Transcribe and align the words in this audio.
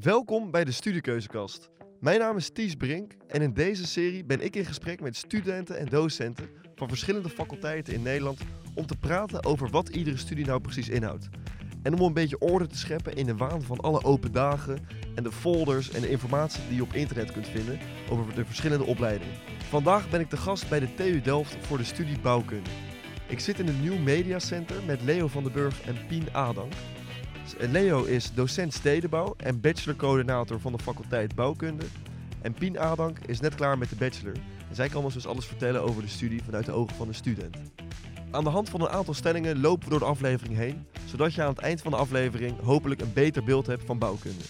Welkom 0.00 0.50
bij 0.50 0.64
de 0.64 0.72
Studiekeuzekast. 0.72 1.70
Mijn 2.00 2.18
naam 2.18 2.36
is 2.36 2.50
Ties 2.50 2.74
Brink 2.74 3.12
en 3.28 3.42
in 3.42 3.52
deze 3.52 3.86
serie 3.86 4.24
ben 4.24 4.40
ik 4.40 4.56
in 4.56 4.64
gesprek 4.64 5.00
met 5.00 5.16
studenten 5.16 5.78
en 5.78 5.86
docenten 5.86 6.48
van 6.74 6.88
verschillende 6.88 7.28
faculteiten 7.28 7.94
in 7.94 8.02
Nederland 8.02 8.40
om 8.74 8.86
te 8.86 8.96
praten 8.96 9.44
over 9.44 9.68
wat 9.68 9.88
iedere 9.88 10.16
studie 10.16 10.46
nou 10.46 10.60
precies 10.60 10.88
inhoudt. 10.88 11.28
En 11.82 11.94
om 11.94 12.00
een 12.00 12.12
beetje 12.12 12.38
orde 12.38 12.66
te 12.66 12.78
scheppen 12.78 13.14
in 13.16 13.26
de 13.26 13.36
waan 13.36 13.62
van 13.62 13.80
alle 13.80 14.04
open 14.04 14.32
dagen 14.32 14.86
en 15.14 15.22
de 15.22 15.32
folders 15.32 15.90
en 15.90 16.00
de 16.00 16.10
informatie 16.10 16.62
die 16.68 16.76
je 16.76 16.82
op 16.82 16.92
internet 16.92 17.32
kunt 17.32 17.48
vinden 17.48 17.78
over 18.10 18.34
de 18.34 18.44
verschillende 18.44 18.84
opleidingen. 18.84 19.34
Vandaag 19.68 20.10
ben 20.10 20.20
ik 20.20 20.30
de 20.30 20.36
gast 20.36 20.68
bij 20.68 20.80
de 20.80 20.94
TU 20.94 21.20
Delft 21.20 21.56
voor 21.60 21.78
de 21.78 21.84
studie 21.84 22.20
bouwkunde. 22.20 22.70
Ik 23.28 23.40
zit 23.40 23.58
in 23.58 23.66
het 23.66 23.80
Nieuw 23.80 23.98
Media 23.98 24.38
Center 24.38 24.76
met 24.86 25.02
Leo 25.02 25.26
van 25.26 25.42
den 25.42 25.52
Burg 25.52 25.82
en 25.82 26.06
Pien 26.06 26.34
Adank. 26.34 26.72
Leo 27.58 28.04
is 28.04 28.34
docent 28.34 28.74
stedenbouw 28.74 29.34
en 29.36 29.60
bachelorcoördinator 29.60 30.60
van 30.60 30.72
de 30.72 30.78
faculteit 30.78 31.34
bouwkunde. 31.34 31.84
En 32.40 32.52
Pien 32.52 32.78
Adank 32.78 33.18
is 33.26 33.40
net 33.40 33.54
klaar 33.54 33.78
met 33.78 33.88
de 33.88 33.96
bachelor. 33.96 34.34
En 34.68 34.74
zij 34.74 34.88
kan 34.88 35.04
ons 35.04 35.14
dus 35.14 35.26
alles 35.26 35.46
vertellen 35.46 35.82
over 35.82 36.02
de 36.02 36.08
studie 36.08 36.42
vanuit 36.44 36.66
de 36.66 36.72
ogen 36.72 36.96
van 36.96 37.06
de 37.06 37.12
student. 37.12 37.56
Aan 38.30 38.44
de 38.44 38.50
hand 38.50 38.68
van 38.68 38.80
een 38.80 38.88
aantal 38.88 39.14
stellingen 39.14 39.60
lopen 39.60 39.84
we 39.84 39.90
door 39.90 39.98
de 39.98 40.04
aflevering 40.04 40.56
heen, 40.56 40.86
zodat 41.04 41.34
je 41.34 41.42
aan 41.42 41.48
het 41.48 41.58
eind 41.58 41.82
van 41.82 41.90
de 41.90 41.96
aflevering 41.96 42.60
hopelijk 42.60 43.00
een 43.00 43.12
beter 43.12 43.44
beeld 43.44 43.66
hebt 43.66 43.84
van 43.84 43.98
bouwkunde. 43.98 44.44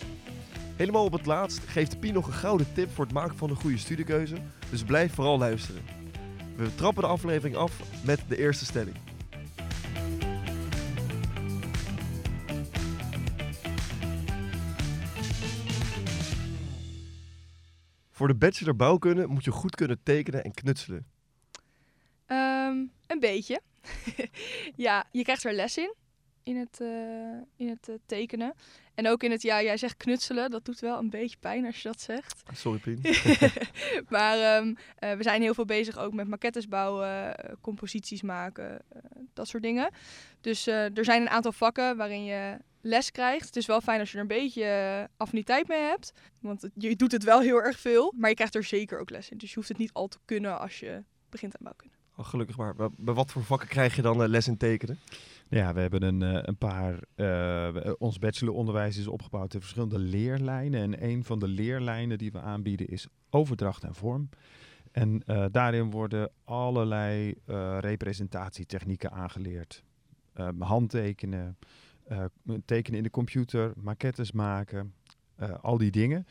Helemaal 0.77 1.05
op 1.05 1.13
het 1.13 1.27
laatst 1.27 1.61
geeft 1.67 2.01
Pien 2.01 2.15
nog 2.15 2.27
een 2.27 2.33
gouden 2.33 2.67
tip 2.73 2.91
voor 2.95 3.05
het 3.05 3.15
maken 3.15 3.37
van 3.37 3.51
een 3.51 3.57
goede 3.57 3.79
studiekeuze, 3.79 4.37
dus 4.71 4.83
blijf 4.83 5.15
vooral 5.15 5.39
luisteren. 5.39 5.83
We 6.57 6.75
trappen 6.75 7.03
de 7.03 7.09
aflevering 7.09 7.57
af 7.57 7.81
met 8.05 8.21
de 8.29 8.39
eerste 8.39 8.65
stelling. 8.65 8.97
Voor 18.23 18.31
de 18.31 18.37
bachelor 18.39 18.77
bouwkunde 18.77 19.27
moet 19.27 19.45
je 19.45 19.51
goed 19.51 19.75
kunnen 19.75 20.03
tekenen 20.03 20.45
en 20.45 20.55
knutselen. 20.55 21.07
Ehm, 22.27 22.77
een 23.07 23.21
beetje. 23.21 23.61
ja, 24.87 25.07
je 25.11 25.23
krijgt 25.23 25.45
er 25.45 25.53
les 25.53 25.79
in. 25.79 25.95
In 26.45 26.57
het, 26.57 26.81
eh, 26.81 26.89
in 27.57 27.69
het 27.69 27.89
eh, 27.89 27.95
tekenen. 28.07 28.55
En 28.95 29.09
ook 29.09 29.23
in 29.23 29.31
het, 29.31 29.43
ja, 29.43 29.63
jij 29.63 29.77
zegt 29.77 29.97
knutselen. 29.97 30.51
Dat 30.51 30.65
doet 30.65 30.81
wel 30.81 30.99
een 30.99 31.11
beetje 31.11 31.37
pijn 31.41 31.67
als 31.67 31.83
je 31.83 31.89
dat 31.89 32.01
zegt. 32.01 32.43
Sorry, 32.53 32.79
Pien. 32.79 33.01
maar 34.09 34.39
ehm, 34.39 34.75
eh, 34.99 35.13
we 35.13 35.23
zijn 35.23 35.43
heel 35.43 35.55
veel 35.55 35.65
bezig 35.65 35.99
ook 35.99 36.13
met 36.13 36.29
maquettes 36.29 36.69
bouwen, 36.69 37.35
composities 37.61 38.23
maken, 38.23 38.83
dat 39.33 39.49
soort 39.49 39.63
dingen. 39.63 39.91
Dus 40.41 40.67
er 40.67 41.05
zijn 41.05 41.23
een 41.23 41.29
aantal 41.29 41.53
vakken 41.53 41.97
waarin 41.97 42.25
je 42.25 42.57
les 42.81 43.11
krijgt. 43.11 43.47
Het 43.47 43.57
is 43.57 43.67
wel 43.67 43.81
fijn 43.81 44.01
als 44.01 44.11
je 44.11 44.17
er 44.17 44.23
een 44.23 44.29
beetje 44.29 45.09
affiniteit 45.17 45.69
mee 45.69 45.81
hebt. 45.81 46.13
Want 46.41 46.69
je 46.75 46.97
doet 46.97 47.13
het 47.13 47.25
wel 47.25 47.41
heel 47.41 47.63
erg 47.63 47.79
veel. 47.79 48.13
Maar 48.17 48.29
je 48.29 48.37
krijgt 48.37 48.55
er 48.55 48.65
zeker 48.65 49.01
ook 49.01 49.11
les 49.11 49.29
in. 49.29 49.39
Dus 49.39 49.49
je 49.49 49.55
hoeft 49.55 49.69
het 49.69 49.79
niet 49.79 49.93
al 49.93 50.09
te 50.09 50.19
kunnen 50.25 50.59
als 50.59 50.81
je 50.81 51.03
begint 51.29 51.55
aan 51.57 51.65
bouwkunde. 51.65 51.95
Oh, 52.17 52.27
gelukkig 52.27 52.57
maar. 52.57 52.75
Bij 52.77 53.15
wat 53.15 53.33
voor 53.33 53.45
vakken 53.45 53.69
krijg 53.69 53.97
je 53.97 54.03
dan 54.03 54.29
les 54.29 54.49
in 54.49 54.57
tekenen? 54.57 54.99
Ja, 55.53 55.73
we 55.73 55.81
hebben 55.81 56.03
een, 56.03 56.23
eh, 56.23 56.43
een 56.43 56.57
paar. 56.57 56.99
Uh, 57.17 57.93
ons 57.99 58.19
bacheloronderwijs 58.19 58.97
is 58.97 59.07
opgebouwd 59.07 59.55
in 59.55 59.61
verschillende 59.61 59.99
leerlijnen. 59.99 60.83
En 60.83 61.05
een 61.05 61.25
van 61.25 61.39
de 61.39 61.49
leerlijnen 61.49 62.19
die 62.19 62.33
we 62.33 62.41
aanbieden 62.41 62.87
is 62.87 63.07
overdracht 63.31 63.85
en 63.85 63.95
vorm. 63.95 64.29
En 64.93 65.23
uh, 65.27 65.45
daarin 65.51 65.91
worden 65.91 66.31
allerlei 66.45 67.35
representatietechnieken 67.81 69.13
aangeleerd. 69.13 69.85
handtekenen, 70.59 71.59
tekenen 72.65 72.99
in 72.99 73.05
de 73.05 73.11
computer, 73.11 73.73
maquettes 73.77 74.33
maken, 74.33 74.95
al 75.61 75.79
die 75.79 75.91
dingen. 75.91 76.27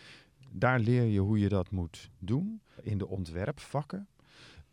Daar 0.52 0.80
leer 0.80 1.04
je 1.04 1.20
hoe 1.20 1.40
je 1.40 1.50
dat 1.50 1.72
moet 1.72 2.10
doen 2.20 2.62
in 2.82 2.98
de 2.98 3.08
ontwerpvakken. 3.08 4.08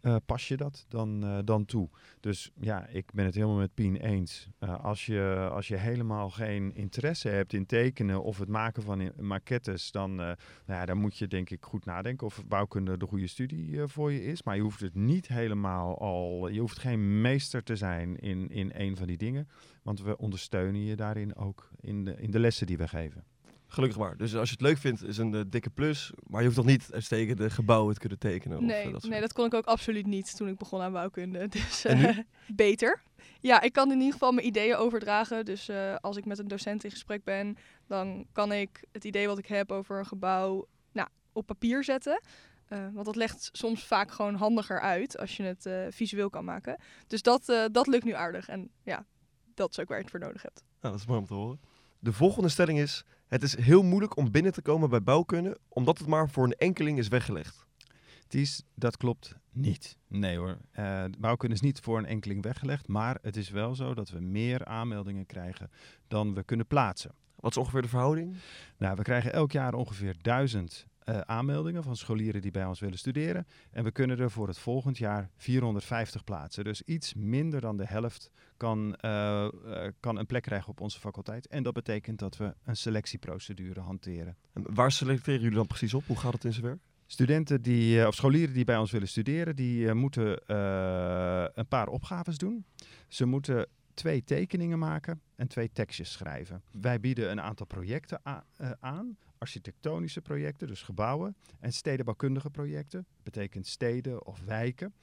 Uh, 0.03 0.17
pas 0.27 0.49
je 0.49 0.57
dat 0.57 0.85
dan, 0.89 1.25
uh, 1.25 1.39
dan 1.45 1.65
toe. 1.65 1.89
Dus 2.21 2.53
ja, 2.61 2.87
ik 2.87 3.13
ben 3.13 3.25
het 3.25 3.35
helemaal 3.35 3.57
met 3.57 3.75
Pien 3.75 3.97
eens. 3.97 4.49
Uh, 4.61 4.85
als, 4.85 5.07
je, 5.07 5.49
als 5.53 5.69
je 5.69 5.77
helemaal 5.77 6.31
geen 6.31 6.75
interesse 6.75 7.29
hebt 7.29 7.53
in 7.53 7.67
tekenen 7.67 8.23
of 8.23 8.39
het 8.39 8.49
maken 8.49 8.83
van 8.83 9.13
maquettes, 9.21 9.91
dan, 9.91 10.15
nou 10.15 10.37
ja, 10.67 10.87
dan 10.87 10.99
moet 10.99 11.17
je 11.17 11.27
denk 11.27 11.51
ik 11.51 11.65
goed 11.65 11.85
nadenken 11.85 12.27
of 12.27 12.45
bouwkunde 12.47 12.97
de 12.97 13.07
goede 13.07 13.27
studie 13.27 13.87
voor 13.87 14.13
je 14.13 14.25
is. 14.25 14.43
Maar 14.43 14.57
je 14.57 14.63
hoeft 14.63 14.81
het 14.81 14.95
niet 14.95 15.29
helemaal 15.29 15.99
al, 15.99 16.49
je 16.49 16.61
hoeft 16.61 16.79
geen 16.79 17.21
meester 17.21 17.63
te 17.63 17.77
zijn 17.77 18.17
in, 18.17 18.49
in 18.49 18.71
een 18.75 18.97
van 18.97 19.07
die 19.07 19.17
dingen. 19.17 19.49
Want 19.83 20.03
we 20.03 20.19
ondersteunen 20.19 20.81
je 20.81 20.97
daarin 20.97 21.37
ook 21.37 21.71
in 21.81 22.05
de, 22.05 22.15
in 22.21 22.31
de 22.31 22.39
lessen 22.39 22.67
die 22.67 22.79
we 22.79 22.89
geven. 22.89 23.25
Gelukkig 23.71 23.99
maar. 23.99 24.17
Dus 24.17 24.35
als 24.35 24.49
je 24.49 24.55
het 24.55 24.65
leuk 24.65 24.79
vindt, 24.79 25.05
is 25.05 25.19
een 25.19 25.35
uh, 25.35 25.41
dikke 25.47 25.71
plus. 25.71 26.13
Maar 26.27 26.41
je 26.41 26.47
hoeft 26.47 26.59
toch 26.59 26.67
niet 26.67 26.89
uitstekende 26.93 27.51
gebouwen 27.51 27.95
te 27.95 28.01
kunnen 28.01 28.19
tekenen? 28.19 28.65
Nee, 28.65 28.81
of, 28.81 28.87
uh, 28.87 28.93
dat 28.93 29.11
nee, 29.11 29.21
dat 29.21 29.33
kon 29.33 29.47
ik 29.47 29.55
ook 29.55 29.67
absoluut 29.67 30.07
niet 30.07 30.37
toen 30.37 30.49
ik 30.49 30.59
begon 30.59 30.81
aan 30.81 30.93
bouwkunde. 30.93 31.49
Dus 31.59 31.85
uh, 31.85 32.19
beter. 32.47 33.03
Ja, 33.41 33.61
ik 33.61 33.73
kan 33.73 33.91
in 33.91 33.99
ieder 33.99 34.13
geval 34.13 34.33
mijn 34.33 34.47
ideeën 34.47 34.77
overdragen. 34.77 35.45
Dus 35.45 35.71
als 36.01 36.17
ik 36.17 36.25
met 36.25 36.39
een 36.39 36.49
docent 36.49 36.85
in 36.85 36.91
gesprek 36.91 37.25
ben, 37.25 37.57
dan 37.87 38.27
kan 38.33 38.53
ik 38.53 38.85
het 38.93 39.05
idee 39.05 39.27
wat 39.27 39.39
ik 39.39 39.47
heb 39.47 39.73
over 39.73 39.99
een 39.99 40.07
gebouw 40.07 40.67
nou, 40.93 41.09
op 41.33 41.47
papier 41.47 41.85
zetten. 41.85 42.23
want 42.69 43.05
dat 43.05 43.17
legt 43.17 43.49
soms 43.53 43.85
vaak 43.85 44.11
gewoon 44.11 44.35
handiger 44.35 44.81
uit 44.81 45.19
als 45.19 45.37
je 45.37 45.43
het 45.43 45.95
visueel 45.95 46.31
kan 46.31 46.45
maken. 46.45 46.81
Dus 47.07 47.23
dat, 47.23 47.69
dat 47.73 47.87
lukt 47.87 48.05
nu 48.05 48.13
aardig. 48.13 48.49
En 48.49 48.71
ja, 48.83 49.07
dat 49.55 49.71
is 49.71 49.79
ook 49.79 49.89
waar 49.89 49.97
je 49.97 50.03
het 50.03 50.13
voor 50.13 50.21
nodig 50.21 50.43
hebt. 50.43 50.63
Nou, 50.81 50.93
dat 50.93 51.03
is 51.03 51.07
mooi 51.07 51.21
om 51.21 51.27
te 51.27 51.35
horen. 51.35 51.61
De 51.99 52.13
volgende 52.13 52.49
stelling 52.49 52.79
is: 52.79 53.05
Het 53.29 53.43
is 53.43 53.57
heel 53.57 53.83
moeilijk 53.83 54.17
om 54.17 54.31
binnen 54.31 54.53
te 54.53 54.63
komen 54.63 54.91
bij 54.91 55.03
bouwkunde, 55.03 55.59
omdat 55.69 55.99
het 55.99 56.07
maar 56.07 56.31
voor 56.31 56.45
een 56.45 56.57
enkeling 56.57 56.99
is 56.99 57.09
weggelegd. 57.09 57.67
Ties, 58.29 58.63
dat 58.75 58.97
klopt 58.97 59.35
niet. 59.51 59.97
Nee 60.07 60.37
hoor. 60.37 60.59
Uh, 60.79 61.05
bouwkunde 61.19 61.55
is 61.55 61.61
niet 61.61 61.81
voor 61.81 61.99
een 61.99 62.07
enkeling 62.07 62.43
weggelegd, 62.43 62.89
maar 62.89 63.19
het 63.23 63.37
is 63.37 63.51
wel 63.51 63.75
zo 63.75 63.95
dat 63.95 64.11
we 64.11 64.21
meer 64.21 64.65
aanmeldingen 64.65 65.27
krijgen 65.27 65.71
dan 66.07 66.35
we 66.35 66.43
kunnen 66.43 66.67
plaatsen. 66.67 67.15
Wat 67.35 67.51
is 67.51 67.57
ongeveer 67.57 67.83
de 67.83 67.89
verhouding? 67.89 68.37
Nou, 68.79 68.97
we 68.97 69.03
krijgen 69.03 69.33
elk 69.33 69.53
jaar 69.53 69.75
ongeveer 69.75 70.17
duizend 70.23 70.87
uh, 71.09 71.21
aanmeldingen 71.21 71.83
van 71.83 71.97
scholieren 71.97 72.43
die 72.43 72.51
bij 72.51 72.65
ons 72.65 72.81
willen 72.81 72.99
studeren. 72.99 73.47
En 73.71 73.85
we 73.85 73.91
kunnen 73.91 74.19
er 74.19 74.31
voor 74.31 74.49
het 74.49 74.59
volgend 74.59 74.99
jaar 74.99 75.31
450 75.37 76.25
plaatsen. 76.25 76.65
Dus 76.65 76.83
iets 76.83 77.15
minder 77.15 77.61
dan 77.61 77.77
de 77.77 77.87
helft 77.87 78.31
kan, 78.57 78.97
uh, 79.05 79.49
uh, 79.67 79.87
kan 80.01 80.19
een 80.19 80.27
plek 80.27 80.43
krijgen 80.43 80.69
op 80.69 80.81
onze 80.81 81.01
faculteit. 81.01 81.47
En 81.47 81.63
dat 81.63 81.75
betekent 81.75 82.19
dat 82.19 82.37
we 82.37 82.55
een 82.65 82.77
selectieprocedure 82.77 83.81
hanteren. 83.81 84.37
En 84.53 84.75
waar 84.75 84.93
selecteren 84.93 85.41
jullie 85.41 85.57
dan 85.57 85.67
precies 85.67 85.95
op? 85.95 86.07
Hoe 86.07 86.17
gaat 86.17 86.33
het 86.33 86.45
in 86.45 86.53
zijn 86.53 86.65
werk? 86.65 86.81
Studenten 87.07 87.63
die, 87.63 88.07
of 88.07 88.15
scholieren 88.15 88.55
die 88.55 88.65
bij 88.65 88.77
ons 88.77 88.91
willen 88.91 89.09
studeren, 89.09 89.57
die 89.57 89.95
moeten 89.95 90.41
een 91.59 91.69
paar 91.69 91.89
opgaves 91.89 92.39
doen. 92.39 92.65
Ze 93.09 93.27
moeten 93.27 93.67
twee 93.95 94.25
tekeningen 94.25 94.79
maken 94.79 95.21
en 95.37 95.49
twee 95.49 95.71
tekstjes 95.73 96.13
schrijven. 96.13 96.63
Wij 96.71 97.01
bieden 97.01 97.31
een 97.31 97.41
aantal 97.41 97.67
projecten 97.67 98.21
aan 98.81 99.17
architectonische 99.39 100.21
projecten, 100.21 100.67
dus 100.67 100.83
gebouwen, 100.83 101.37
en 101.61 101.73
stedenbouwkundige 101.73 102.51
projecten, 102.51 103.07
betekent 103.23 103.67
steden 103.67 104.27
of 104.27 104.41
wijken, 104.45 104.95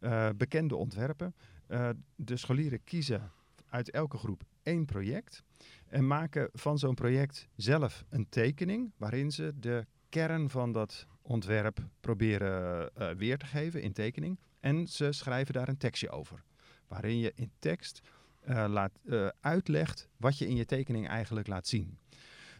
uh, 0.00 0.28
bekende 0.36 0.76
ontwerpen. 0.76 1.34
Uh, 1.68 1.88
de 2.14 2.36
scholieren 2.36 2.84
kiezen 2.84 3.30
uit 3.68 3.90
elke 3.90 4.16
groep 4.16 4.42
één 4.62 4.84
project 4.84 5.42
en 5.86 6.06
maken 6.06 6.48
van 6.52 6.78
zo'n 6.78 6.94
project 6.94 7.48
zelf 7.56 8.04
een 8.08 8.28
tekening 8.28 8.92
waarin 8.96 9.32
ze 9.32 9.52
de 9.60 9.86
kern 10.08 10.50
van 10.50 10.72
dat 10.72 11.06
ontwerp 11.22 11.86
proberen 12.00 12.90
uh, 12.98 13.10
weer 13.10 13.38
te 13.38 13.46
geven 13.46 13.82
in 13.82 13.92
tekening. 13.92 14.38
En 14.60 14.86
ze 14.88 15.12
schrijven 15.12 15.54
daar 15.54 15.68
een 15.68 15.76
tekstje 15.76 16.10
over, 16.10 16.42
waarin 16.86 17.18
je 17.18 17.32
in 17.34 17.50
tekst 17.58 18.00
laat, 18.66 18.98
uitlegt 19.40 20.08
wat 20.16 20.38
je 20.38 20.48
in 20.48 20.56
je 20.56 20.64
tekening 20.64 21.08
eigenlijk 21.08 21.46
laat 21.46 21.66
zien. 21.66 21.98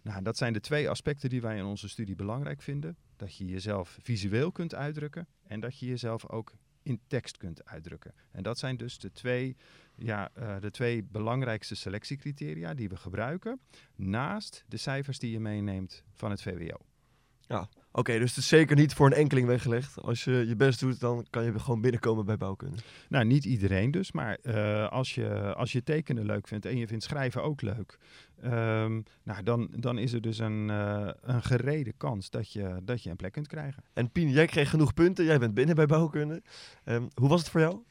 Nou, 0.07 0.23
dat 0.23 0.37
zijn 0.37 0.53
de 0.53 0.61
twee 0.61 0.91
aspecten 0.91 1.31
die 1.31 1.41
wij 1.41 1.57
in 1.57 1.65
onze 1.65 1.89
studie 1.89 2.15
belangrijk 2.15 2.63
vinden. 2.63 2.97
Dat 3.17 3.37
je 3.37 3.45
jezelf 3.45 3.99
visueel 4.03 4.53
kunt 4.53 4.75
uitdrukken 4.75 5.29
en 5.47 5.61
dat 5.61 5.79
je 5.79 5.87
jezelf 5.87 6.29
ook 6.29 6.53
in 6.83 7.01
tekst 7.07 7.37
kunt 7.37 7.65
uitdrukken. 7.65 8.15
En 8.31 8.43
dat 8.43 8.59
zijn 8.59 8.77
dus 8.77 8.99
de 8.99 9.13
twee, 9.13 9.57
ja, 9.97 10.31
uh, 10.39 10.61
de 10.61 10.71
twee 10.71 11.03
belangrijkste 11.05 11.75
selectiecriteria 11.75 12.75
die 12.75 12.89
we 12.89 12.97
gebruiken, 12.97 13.61
naast 13.95 14.65
de 14.69 14.77
cijfers 14.77 15.19
die 15.19 15.31
je 15.31 15.41
meeneemt 15.41 16.05
van 16.13 16.31
het 16.31 16.43
VWO. 16.43 16.79
Ja, 17.41 17.69
Oké, 17.97 18.19
dus 18.19 18.29
het 18.29 18.39
is 18.39 18.49
zeker 18.49 18.77
niet 18.77 18.95
voor 18.95 19.07
een 19.07 19.13
enkeling 19.13 19.47
weggelegd. 19.47 20.03
Als 20.03 20.25
je 20.25 20.45
je 20.47 20.57
best 20.57 20.81
doet, 20.81 21.01
dan 21.01 21.27
kan 21.31 21.45
je 21.45 21.59
gewoon 21.59 21.81
binnenkomen 21.81 22.27
bij 22.27 22.37
bouwkunde. 22.37 22.77
Nou, 23.09 23.25
niet 23.25 23.45
iedereen 23.45 23.91
dus, 23.91 24.13
maar 24.13 24.39
uh, 24.43 24.89
als, 24.89 25.15
je, 25.15 25.55
als 25.55 25.73
je 25.73 25.83
tekenen 25.83 26.27
leuk 26.27 26.49
vindt 26.49 26.67
en 26.67 26.77
je 26.77 26.87
vindt 26.87 27.05
schrijven 27.05 27.43
ook 27.43 27.63
leuk, 27.63 27.99
um, 28.45 29.03
nou, 29.23 29.43
dan, 29.45 29.69
dan 29.77 29.99
is 29.99 30.13
er 30.13 30.21
dus 30.21 30.39
een, 30.39 30.69
uh, 30.69 31.09
een 31.21 31.43
gerede 31.43 31.93
kans 31.97 32.31
dat 32.31 32.53
je, 32.53 32.77
dat 32.83 33.03
je 33.03 33.11
een 33.11 33.17
plek 33.17 33.33
kunt 33.33 33.49
krijgen. 33.49 33.83
En 33.93 34.11
Pien, 34.11 34.31
jij 34.31 34.47
kreeg 34.47 34.71
genoeg 34.71 34.95
punten, 34.95 35.25
jij 35.25 35.39
bent 35.39 35.55
binnen 35.55 35.75
bij 35.75 35.87
bouwkunde. 35.87 36.43
Um, 36.85 37.09
hoe 37.15 37.29
was 37.29 37.41
het 37.41 37.51
voor 37.51 37.61
jou? 37.61 37.83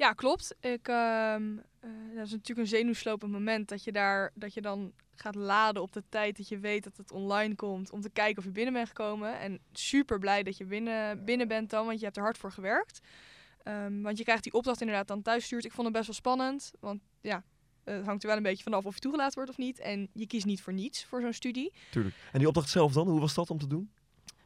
Ja, 0.00 0.12
klopt. 0.12 0.54
Ik, 0.60 0.88
ehm, 0.88 1.58
eh, 1.80 1.90
dat 2.14 2.26
is 2.26 2.30
natuurlijk 2.30 2.58
een 2.58 2.66
zenuwslopend 2.66 3.32
moment 3.32 3.68
dat 3.68 3.84
je 3.84 3.92
daar 3.92 4.32
dat 4.34 4.54
je 4.54 4.60
dan 4.60 4.92
gaat 5.14 5.34
laden 5.34 5.82
op 5.82 5.92
de 5.92 6.02
tijd 6.08 6.36
dat 6.36 6.48
je 6.48 6.58
weet 6.58 6.84
dat 6.84 6.96
het 6.96 7.12
online 7.12 7.54
komt 7.54 7.90
om 7.90 8.00
te 8.00 8.10
kijken 8.10 8.38
of 8.38 8.44
je 8.44 8.50
binnen 8.50 8.72
bent 8.72 8.88
gekomen. 8.88 9.38
En 9.38 9.60
super 9.72 10.18
blij 10.18 10.42
dat 10.42 10.56
je 10.56 10.64
binnen, 10.64 11.24
binnen 11.24 11.48
bent 11.48 11.70
dan, 11.70 11.86
want 11.86 11.98
je 11.98 12.04
hebt 12.04 12.16
er 12.16 12.22
hard 12.22 12.38
voor 12.38 12.52
gewerkt. 12.52 13.00
Ehm, 13.62 14.02
want 14.02 14.18
je 14.18 14.24
krijgt 14.24 14.42
die 14.42 14.52
opdracht 14.52 14.80
inderdaad 14.80 15.08
dan 15.08 15.22
thuis 15.22 15.44
stuurt. 15.44 15.64
Ik 15.64 15.72
vond 15.72 15.86
het 15.86 15.96
best 15.96 16.06
wel 16.06 16.16
spannend, 16.16 16.70
want 16.80 17.00
ja, 17.20 17.44
het 17.84 18.04
hangt 18.04 18.22
er 18.22 18.28
wel 18.28 18.36
een 18.36 18.42
beetje 18.42 18.62
vanaf 18.62 18.84
of 18.84 18.94
je 18.94 19.00
toegelaten 19.00 19.34
wordt 19.34 19.50
of 19.50 19.56
niet. 19.56 19.78
En 19.78 20.08
je 20.12 20.26
kiest 20.26 20.46
niet 20.46 20.62
voor 20.62 20.72
niets 20.72 21.04
voor 21.04 21.20
zo'n 21.20 21.32
studie. 21.32 21.72
Tuurlijk. 21.90 22.14
En 22.32 22.38
die 22.38 22.48
opdracht 22.48 22.68
zelf 22.68 22.92
dan, 22.92 23.08
hoe 23.08 23.20
was 23.20 23.34
dat 23.34 23.50
om 23.50 23.58
te 23.58 23.66
doen? 23.66 23.92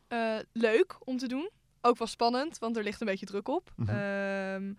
Uh, 0.09 0.39
leuk 0.53 0.97
om 1.05 1.19
te 1.19 1.27
doen. 1.27 1.51
Ook 1.81 1.99
wel 1.99 2.07
spannend, 2.07 2.59
want 2.59 2.77
er 2.77 2.83
ligt 2.83 3.01
een 3.01 3.07
beetje 3.07 3.27
druk 3.27 3.49
op. 3.49 3.73
Mhm. 3.77 3.89
Ehm, 3.89 4.73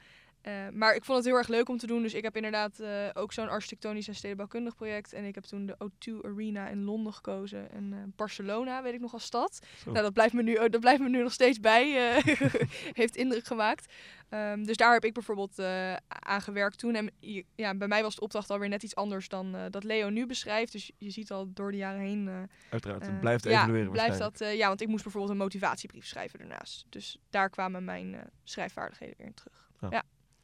eh, 0.45 0.53
maar 0.73 0.95
ik 0.95 1.05
vond 1.05 1.17
het 1.17 1.27
heel 1.27 1.37
erg 1.37 1.47
leuk 1.47 1.69
om 1.69 1.77
te 1.77 1.87
doen. 1.87 2.01
Dus 2.01 2.13
ik 2.13 2.23
heb 2.23 2.35
inderdaad 2.35 2.79
eh, 2.79 2.89
ook 3.13 3.33
zo'n 3.33 3.49
architectonisch 3.49 4.07
en 4.07 4.15
stedenbouwkundig 4.15 4.75
project. 4.75 5.13
En 5.13 5.25
ik 5.25 5.35
heb 5.35 5.43
toen 5.43 5.65
de 5.65 5.75
O2 5.83 6.13
Arena 6.21 6.67
in 6.67 6.83
Londen 6.83 7.13
gekozen. 7.13 7.71
En 7.71 7.93
eh, 7.93 7.99
Barcelona, 8.15 8.83
weet 8.83 8.93
ik 8.93 8.99
nog 8.99 9.13
als 9.13 9.23
stad. 9.23 9.59
Zo. 9.83 9.91
Nou, 9.91 10.03
dat 10.03 10.13
blijft, 10.13 10.33
me 10.33 10.43
nu, 10.43 10.69
dat 10.69 10.79
blijft 10.79 11.01
me 11.01 11.09
nu 11.09 11.21
nog 11.21 11.31
steeds 11.31 11.59
bij. 11.59 12.21
heeft 12.93 13.15
indruk 13.15 13.45
gemaakt. 13.45 13.93
Ehm, 14.29 14.63
dus 14.63 14.77
daar 14.77 14.93
heb 14.93 15.05
ik 15.05 15.13
bijvoorbeeld 15.13 15.59
aan 16.07 16.41
gewerkt 16.41 16.77
toen. 16.77 16.95
En 16.95 17.11
ja, 17.55 17.75
bij 17.75 17.87
mij 17.87 18.01
was 18.01 18.15
de 18.15 18.21
opdracht 18.21 18.49
alweer 18.49 18.69
net 18.69 18.83
iets 18.83 18.95
anders 18.95 19.29
dan 19.29 19.55
dat 19.69 19.83
Leo 19.83 20.09
nu 20.09 20.25
beschrijft. 20.25 20.71
Dus 20.71 20.91
je 20.97 21.09
ziet 21.09 21.31
al 21.31 21.53
door 21.53 21.71
de 21.71 21.77
jaren 21.77 22.01
heen... 22.01 22.49
Uiteraard, 22.69 23.05
het 23.05 23.19
blijft 23.19 23.43
ja, 23.43 23.61
evalueren 23.61 23.91
blijft 23.91 24.17
dat, 24.17 24.39
ja, 24.39 24.67
want 24.67 24.81
ik 24.81 24.87
moest 24.87 25.03
bijvoorbeeld 25.03 25.33
een 25.33 25.39
motivatiebrief 25.43 26.05
schrijven 26.05 26.39
daarnaast. 26.39 26.85
Dus 26.89 27.19
daar 27.29 27.49
kwamen 27.49 27.83
mijn 27.83 28.29
schrijfvaardigheden 28.43 29.15
weer 29.17 29.27
in 29.27 29.33
terug. 29.33 29.63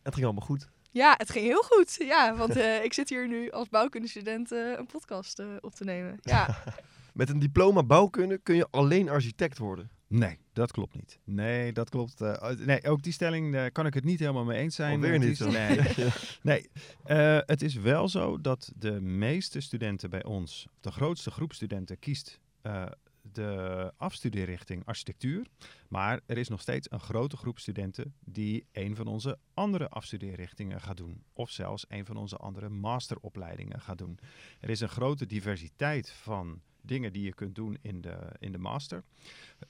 Het 0.03 0.13
ging 0.13 0.25
allemaal 0.25 0.45
goed. 0.45 0.69
Ja, 0.91 1.13
het 1.17 1.29
ging 1.29 1.45
heel 1.45 1.61
goed. 1.63 1.95
Ja, 1.99 2.35
want 2.35 2.55
eh, 2.55 2.83
ik 2.83 2.93
zit 2.93 3.09
hier 3.09 3.27
nu 3.27 3.49
als 3.51 3.69
bouwkundestudent 3.69 4.51
eh, 4.51 4.71
een 4.77 4.85
podcast 4.85 5.39
eh, 5.39 5.45
op 5.59 5.73
te 5.75 5.83
nemen. 5.83 6.17
Ja, 6.21 6.63
Met 7.13 7.29
een 7.29 7.39
diploma 7.39 7.83
bouwkunde 7.83 8.37
kun 8.37 8.55
je 8.55 8.67
alleen 8.71 9.09
architect 9.09 9.57
worden. 9.57 9.89
Nee, 10.07 10.37
dat 10.53 10.71
klopt 10.71 10.95
niet. 10.95 11.19
Nee, 11.23 11.73
dat 11.73 11.89
klopt. 11.89 12.21
eh, 12.21 12.49
nee, 12.57 12.83
ook 12.83 13.03
die 13.03 13.13
stelling 13.13 13.53
daar 13.53 13.71
kan 13.71 13.85
ik 13.85 13.93
het 13.93 14.03
niet 14.03 14.19
helemaal 14.19 14.43
mee 14.43 14.57
eens 14.59 14.75
zijn. 14.75 14.93
Alweer 14.95 15.19
niet. 15.19 15.39
Nee, 15.39 15.79
nee. 16.41 16.69
Eh, 17.03 17.37
het 17.45 17.61
is 17.61 17.75
wel 17.75 18.09
zo 18.09 18.41
dat 18.41 18.71
de 18.75 19.01
meeste 19.01 19.59
studenten 19.59 20.09
bij 20.09 20.23
ons, 20.23 20.67
de 20.79 20.91
grootste 20.91 21.31
groep 21.31 21.53
studenten, 21.53 21.99
kiest 21.99 22.39
eh, 22.61 22.85
de 23.35 23.93
afstudeerrichting 23.97 24.85
architectuur. 24.85 25.47
Maar 25.87 26.21
er 26.25 26.37
is 26.37 26.47
nog 26.47 26.61
steeds 26.61 26.91
een 26.91 26.99
grote 26.99 27.37
groep 27.37 27.59
studenten 27.59 28.13
die 28.19 28.65
een 28.71 28.95
van 28.95 29.07
onze 29.07 29.37
andere 29.53 29.89
afstudeerrichtingen 29.89 30.81
gaat 30.81 30.97
doen. 30.97 31.23
Of 31.33 31.49
zelfs 31.49 31.85
een 31.87 32.05
van 32.05 32.17
onze 32.17 32.37
andere 32.37 32.69
masteropleidingen 32.69 33.81
gaat 33.81 33.97
doen. 33.97 34.19
Er 34.59 34.69
is 34.69 34.79
een 34.79 34.89
grote 34.89 35.25
diversiteit 35.25 36.11
van 36.11 36.61
dingen 36.81 37.13
die 37.13 37.23
je 37.23 37.33
kunt 37.33 37.55
doen 37.55 37.77
in 37.81 38.01
de, 38.01 38.17
in 38.39 38.51
de 38.51 38.57
master. 38.57 39.03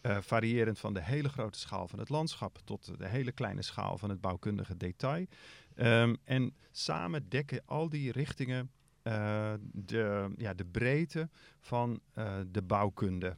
Eh, 0.02 0.18
variërend 0.22 0.80
van 0.80 0.94
de 0.94 1.04
hele 1.04 1.30
grote 1.30 1.60
schaal 1.60 1.88
van 1.88 2.00
het 2.00 2.10
landschap 2.10 2.60
tot 2.64 2.98
de 2.98 3.08
hele 3.08 3.32
kleine 3.32 3.62
schaal 3.62 3.98
van 3.98 4.10
het 4.10 4.22
bouwkundige 4.22 4.78
detail. 4.78 5.26
Ehm, 5.76 6.16
en 6.24 6.56
samen 6.72 7.30
dekken 7.30 7.62
al 7.66 7.90
die 7.90 8.12
richtingen 8.12 8.72
eh, 9.02 9.54
de, 9.62 10.34
ja, 10.38 10.54
de 10.54 10.66
breedte 10.66 11.30
van 11.60 12.02
eh, 12.14 12.40
de 12.48 12.62
bouwkunde 12.62 13.38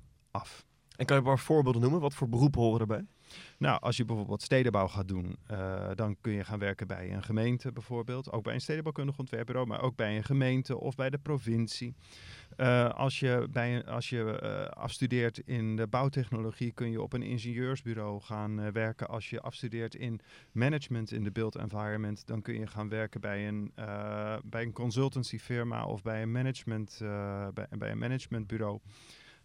En 0.96 1.06
kan 1.06 1.18
je 1.18 1.24
maar 1.24 1.40
voorbeelden 1.40 1.82
noemen? 1.82 2.00
Wat 2.00 2.14
voor 2.14 2.30
beroepen 2.30 2.62
horen 2.62 2.80
erbij? 2.80 3.06
Nou, 3.58 3.82
als 3.82 3.98
je 3.98 4.06
bijvoorbeeld 4.06 4.42
stedenbouw 4.42 4.88
gaat 4.88 5.08
doen, 5.08 5.36
eh, 5.48 5.90
dan 5.96 6.18
kun 6.22 6.34
je 6.34 6.44
gaan 6.44 6.60
werken 6.60 6.88
bij 6.88 7.14
een 7.14 7.24
gemeente 7.24 7.72
bijvoorbeeld. 7.72 8.32
Ook 8.32 8.44
bij 8.44 8.54
een 8.54 8.62
stedenbouwkundig 8.62 9.18
ontwerpbureau, 9.18 9.68
maar 9.68 9.82
ook 9.82 9.96
bij 9.96 10.18
een 10.18 10.24
gemeente 10.24 10.80
of 10.80 10.96
bij 10.96 11.10
de 11.10 11.18
provincie. 11.18 11.96
Eh, 12.56 12.90
als 12.90 13.20
je, 13.20 13.48
bij 13.52 13.76
een, 13.76 13.86
als 13.86 14.10
je 14.10 14.40
eh, 14.40 14.82
afstudeert 14.82 15.38
in 15.38 15.76
de 15.76 15.88
bouwtechnologie, 15.88 16.72
kun 16.72 16.92
je 16.92 17.02
op 17.02 17.14
een 17.14 17.24
ingenieursbureau 17.24 18.22
gaan 18.22 18.72
werken. 18.72 19.08
Als 19.08 19.30
je 19.30 19.42
afstudeert 19.42 19.96
in 19.96 20.20
management 20.52 21.12
in 21.12 21.24
de 21.24 21.32
built 21.32 21.56
environment, 21.56 22.28
dan 22.28 22.42
kun 22.42 22.60
je 22.60 22.68
gaan 22.68 22.90
werken 22.90 23.22
bij 23.22 23.48
een, 23.48 23.72
bij 24.44 24.62
een 24.62 24.74
consultancy 24.74 25.40
firma 25.40 25.86
of 25.86 26.02
bij 26.02 26.22
een, 26.22 26.32
management, 26.32 26.98
bij, 27.54 27.68
bij 27.78 27.92
een 27.92 27.98
managementbureau. 27.98 28.80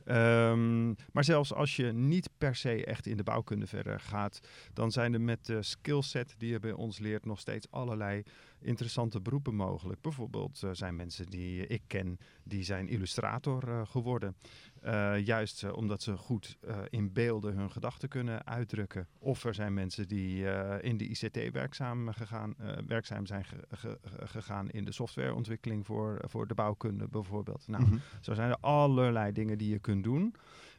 Ehm, 0.08 0.86
maar 1.12 1.24
zelfs 1.24 1.52
als 1.54 1.76
je 1.76 1.92
niet 1.92 2.28
per 2.38 2.56
se 2.56 2.84
echt 2.84 3.06
in 3.06 3.16
de 3.16 3.22
bouwkunde 3.22 3.66
verder 3.66 4.00
gaat, 4.00 4.40
dan 4.72 4.90
zijn 4.90 5.14
er 5.14 5.20
met 5.20 5.46
de 5.46 5.62
skillset 5.62 6.34
die 6.38 6.50
je 6.50 6.58
bij 6.58 6.72
ons 6.72 6.98
leert 6.98 7.24
nog 7.24 7.40
steeds 7.40 7.70
allerlei 7.70 8.22
interessante 8.60 9.20
beroepen 9.20 9.54
mogelijk. 9.54 10.00
Bijvoorbeeld 10.00 10.62
eh, 10.62 10.70
zijn 10.72 10.96
mensen 10.96 11.26
die 11.26 11.66
ik 11.66 11.82
ken, 11.86 12.18
die 12.42 12.62
zijn 12.62 12.88
illustrator 12.88 13.68
eh, 13.68 13.86
geworden. 13.86 14.36
Eh, 14.82 15.24
juist 15.26 15.64
eh, 15.64 15.72
omdat 15.76 16.02
ze 16.02 16.16
goed 16.16 16.56
eh, 16.60 16.76
in 16.88 17.12
beelden 17.12 17.56
hun 17.56 17.70
gedachten 17.70 18.08
kunnen 18.08 18.46
uitdrukken. 18.46 19.06
Of 19.18 19.44
er 19.44 19.54
zijn 19.54 19.74
mensen 19.74 20.08
die 20.08 20.44
in 20.80 20.96
de 20.96 21.04
ICT 21.08 21.52
werkzaam, 21.52 22.08
gegaan, 22.12 22.54
werkzaam 22.86 23.26
zijn 23.26 23.44
ge- 23.44 23.64
ge- 23.70 23.98
ge- 24.04 24.26
gegaan 24.26 24.70
in 24.70 24.84
de 24.84 24.92
softwareontwikkeling 24.92 25.86
voor, 25.86 26.18
voor 26.26 26.46
de 26.46 26.54
bouwkunde 26.54 27.08
bijvoorbeeld. 27.08 27.68
Nou, 27.68 27.82
Mhm. 27.84 27.96
zo 28.20 28.34
zijn 28.34 28.50
er 28.50 28.56
allerlei 28.60 29.32
dingen 29.32 29.58
die 29.58 29.68
je 29.70 29.78
kunt 29.78 30.04
doen 30.04 30.34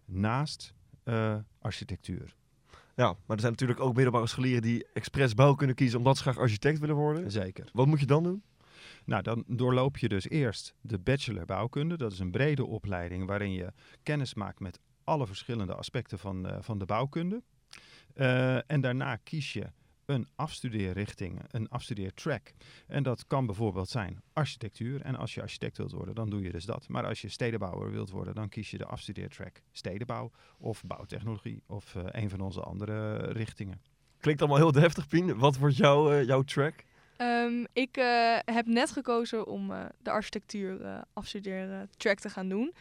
naast 0.05 0.73
architectuur. 1.61 2.35
Ja, 2.95 3.05
maar 3.07 3.35
er 3.35 3.39
zijn 3.39 3.51
natuurlijk 3.51 3.79
ook 3.79 3.95
middelbare 3.95 4.27
scholieren 4.27 4.61
die 4.61 4.85
expres 4.93 5.33
bouwkunde 5.33 5.73
kiezen 5.73 5.97
omdat 5.97 6.15
ze 6.17 6.21
graag 6.21 6.37
architect 6.37 6.79
willen 6.79 6.95
worden. 6.95 7.31
Zeker. 7.31 7.69
Wat 7.73 7.87
moet 7.87 7.99
je 7.99 8.05
dan 8.05 8.23
doen? 8.23 8.43
Nou, 9.05 9.23
dan 9.23 9.43
doorloop 9.47 9.97
je 9.97 10.09
dus 10.09 10.29
eerst 10.29 10.73
de 10.81 10.99
bachelor 10.99 11.45
bouwkunde. 11.45 11.97
Dat 11.97 12.11
is 12.11 12.19
een 12.19 12.31
brede 12.31 12.65
opleiding 12.65 13.25
waarin 13.25 13.51
je 13.51 13.73
kennis 14.03 14.33
maakt 14.33 14.59
met 14.59 14.79
alle 15.03 15.27
verschillende 15.27 15.75
aspecten 15.75 16.19
van, 16.19 16.47
eh, 16.47 16.57
van 16.61 16.77
de 16.77 16.85
bouwkunde. 16.85 17.41
Eh, 18.13 18.71
en 18.71 18.81
daarna 18.81 19.15
kies 19.15 19.53
je 19.53 19.71
een 20.05 20.27
afstudeerrichting, 20.35 21.41
een 21.51 21.69
afstudeertrack. 21.69 22.53
En 22.87 23.03
dat 23.03 23.27
kan 23.27 23.45
bijvoorbeeld 23.45 23.89
zijn 23.89 24.21
architectuur. 24.33 25.01
En 25.01 25.15
als 25.15 25.33
je 25.33 25.41
architect 25.41 25.77
wilt 25.77 25.91
worden, 25.91 26.15
dan 26.15 26.29
doe 26.29 26.41
je 26.41 26.51
dus 26.51 26.65
dat. 26.65 26.87
Maar 26.87 27.05
als 27.05 27.21
je 27.21 27.29
stedenbouwer 27.29 27.91
wilt 27.91 28.09
worden, 28.09 28.35
dan 28.35 28.49
kies 28.49 28.71
je 28.71 28.77
de 28.77 28.85
afstudeertrack 28.85 29.61
stedenbouw 29.71 30.31
of 30.57 30.83
bouwtechnologie 30.83 31.63
of 31.67 31.95
eh, 31.95 32.03
een 32.05 32.29
van 32.29 32.39
onze 32.39 32.61
andere 32.61 33.17
richtingen. 33.17 33.81
Klinkt 34.17 34.41
allemaal 34.41 34.59
heel 34.59 34.71
deftig, 34.71 35.07
Pien. 35.07 35.37
Wat 35.37 35.57
wordt 35.57 35.75
jouw, 35.75 36.23
jouw 36.23 36.41
track? 36.41 36.83
Ehm, 37.19 37.65
ik 37.73 37.97
eh, 37.97 38.37
heb 38.45 38.65
net 38.65 38.91
gekozen 38.91 39.47
om 39.47 39.71
eh, 39.71 39.85
de 40.01 40.09
architectuur 40.09 40.81
eh 40.81 41.01
afstuderen 41.13 41.89
track 41.97 42.19
te 42.19 42.29
gaan 42.29 42.49
doen. 42.49 42.73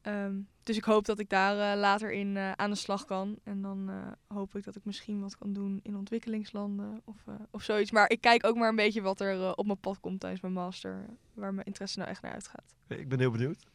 Ehm, 0.00 0.34
dus 0.62 0.76
ik 0.76 0.84
hoop 0.84 1.04
dat 1.04 1.18
ik 1.18 1.28
daar 1.28 1.76
later 1.76 2.12
in 2.12 2.38
aan 2.38 2.70
de 2.70 2.76
slag 2.76 3.04
kan. 3.04 3.38
En 3.42 3.62
dan 3.62 3.90
hoop 4.26 4.56
ik 4.56 4.64
dat 4.64 4.76
ik 4.76 4.84
misschien 4.84 5.20
wat 5.20 5.36
kan 5.36 5.52
doen 5.52 5.80
in 5.82 5.96
ontwikkelingslanden 5.96 7.02
of, 7.04 7.16
of 7.50 7.62
zoiets. 7.62 7.90
Maar 7.90 8.10
ik 8.10 8.20
kijk 8.20 8.46
ook 8.46 8.56
maar 8.56 8.68
een 8.68 8.76
beetje 8.76 9.02
wat 9.02 9.20
er 9.20 9.54
op 9.54 9.66
mijn 9.66 9.80
pad 9.80 10.00
komt 10.00 10.20
tijdens 10.20 10.42
mijn 10.42 10.54
master. 10.54 11.04
Waar 11.34 11.54
mijn 11.54 11.66
interesse 11.66 11.98
nou 11.98 12.10
echt 12.10 12.22
naar 12.22 12.32
uitgaat. 12.32 12.74
Ik 12.88 13.08
ben 13.08 13.18
heel 13.18 13.30
benieuwd. 13.30 13.66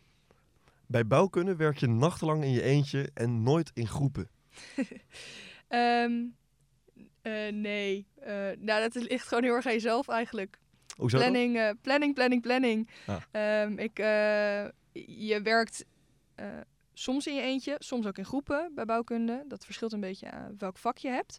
Bij 0.86 1.08
bouwkunde 1.08 1.56
werk 1.56 1.78
je 1.78 1.88
nachtenlang 1.88 2.44
in 2.44 2.52
je 2.52 2.62
eentje 2.62 3.10
en 3.14 3.44
nooit 3.44 3.72
in 3.74 3.88
groepen. 3.88 4.30
Ehm, 5.68 6.14
eh, 7.24 7.52
nee, 7.52 8.06
Eh, 8.20 8.50
nou 8.60 8.90
dat 8.90 8.96
ligt 8.96 9.28
gewoon 9.28 9.44
heel 9.44 9.54
erg 9.54 9.66
aan 9.66 9.74
jezelf 9.74 10.08
eigenlijk. 10.08 10.58
Hoezo 10.98 11.18
dan? 11.18 11.28
planning, 11.32 11.58
eh, 11.58 11.70
planning, 11.82 12.14
planning, 12.14 12.42
planning. 12.42 12.90
Ah. 13.08 13.22
Ehm, 13.32 13.78
ik, 13.78 14.00
eh, 14.00 14.66
je 15.28 15.40
werkt 15.44 15.86
eh, 16.36 16.46
soms 16.94 17.28
in 17.28 17.36
je 17.36 17.42
eentje, 17.42 17.76
soms 17.80 18.06
ook 18.06 18.18
in 18.18 18.26
groepen 18.26 18.72
bij 18.76 18.86
bouwkunde. 18.86 19.44
Dat 19.48 19.66
verschilt 19.66 19.92
een 19.92 20.00
beetje 20.00 20.32
aan 20.32 20.56
welk 20.58 20.78
vak 20.78 20.98
je 20.98 21.10
hebt. 21.10 21.38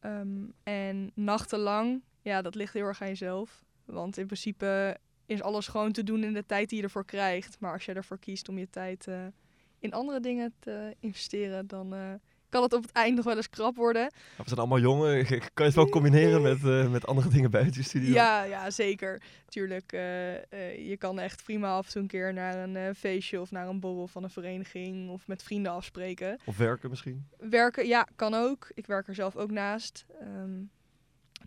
Ehm, 0.00 0.44
en 0.62 1.10
nachtenlang, 1.14 2.02
ja, 2.22 2.42
dat 2.42 2.54
ligt 2.54 2.72
heel 2.74 2.84
erg 2.86 3.02
aan 3.02 3.08
jezelf. 3.08 3.64
Want 3.84 4.16
in 4.18 4.26
principe 4.26 4.96
is 5.26 5.42
alles 5.42 5.68
gewoon 5.68 5.92
te 5.92 6.02
doen 6.02 6.24
in 6.24 6.32
de 6.32 6.46
tijd 6.46 6.68
die 6.68 6.78
je 6.78 6.84
ervoor 6.84 7.04
krijgt. 7.04 7.60
Maar 7.60 7.72
als 7.72 7.84
je 7.84 7.92
ervoor 7.92 8.18
kiest 8.18 8.48
om 8.48 8.58
je 8.58 8.70
tijd 8.70 9.06
eh, 9.06 9.26
in 9.78 9.92
andere 9.92 10.20
dingen 10.20 10.54
te 10.58 10.96
investeren, 11.00 11.66
dan 11.66 11.94
eh, 11.94 12.12
kan 12.48 12.62
het 12.62 12.72
op 12.72 12.82
het 12.82 12.92
eind 12.92 13.16
nog 13.16 13.24
wel 13.24 13.36
eens 13.36 13.50
krap 13.50 13.76
worden. 13.76 14.12
We 14.36 14.42
zijn 14.44 14.58
allemaal 14.58 14.78
jongen. 14.78 15.26
Kan 15.26 15.40
je 15.54 15.62
het 15.62 15.74
wel 15.74 15.88
combineren 15.88 16.42
met, 16.42 16.64
eh, 16.64 16.90
met 16.90 17.06
andere 17.06 17.28
dingen 17.28 17.50
buiten 17.50 17.80
je 17.80 17.86
studie? 17.86 18.12
Ja, 18.12 18.42
ja, 18.42 18.70
zeker. 18.70 19.22
Tuurlijk, 19.48 19.92
eh, 19.92 20.34
eh, 20.52 20.88
je 20.88 20.96
kan 20.96 21.18
echt 21.18 21.44
prima 21.44 21.68
af 21.76 21.86
en 21.86 21.92
toe 21.92 22.02
een 22.02 22.08
keer 22.08 22.32
naar 22.32 22.56
een 22.56 22.76
eh, 22.76 22.94
feestje 22.96 23.40
of 23.40 23.50
naar 23.50 23.68
een 23.68 23.80
borrel 23.80 24.06
van 24.06 24.24
een 24.24 24.30
vereniging 24.30 25.10
of 25.10 25.26
met 25.26 25.42
vrienden 25.42 25.72
afspreken. 25.72 26.38
Of 26.44 26.56
werken 26.56 26.90
misschien? 26.90 27.28
Werken, 27.38 27.86
ja, 27.86 28.08
kan 28.16 28.34
ook. 28.34 28.70
Ik 28.74 28.86
werk 28.86 29.08
er 29.08 29.14
zelf 29.14 29.36
ook 29.36 29.50
naast. 29.50 30.06
Ehm, 30.20 30.62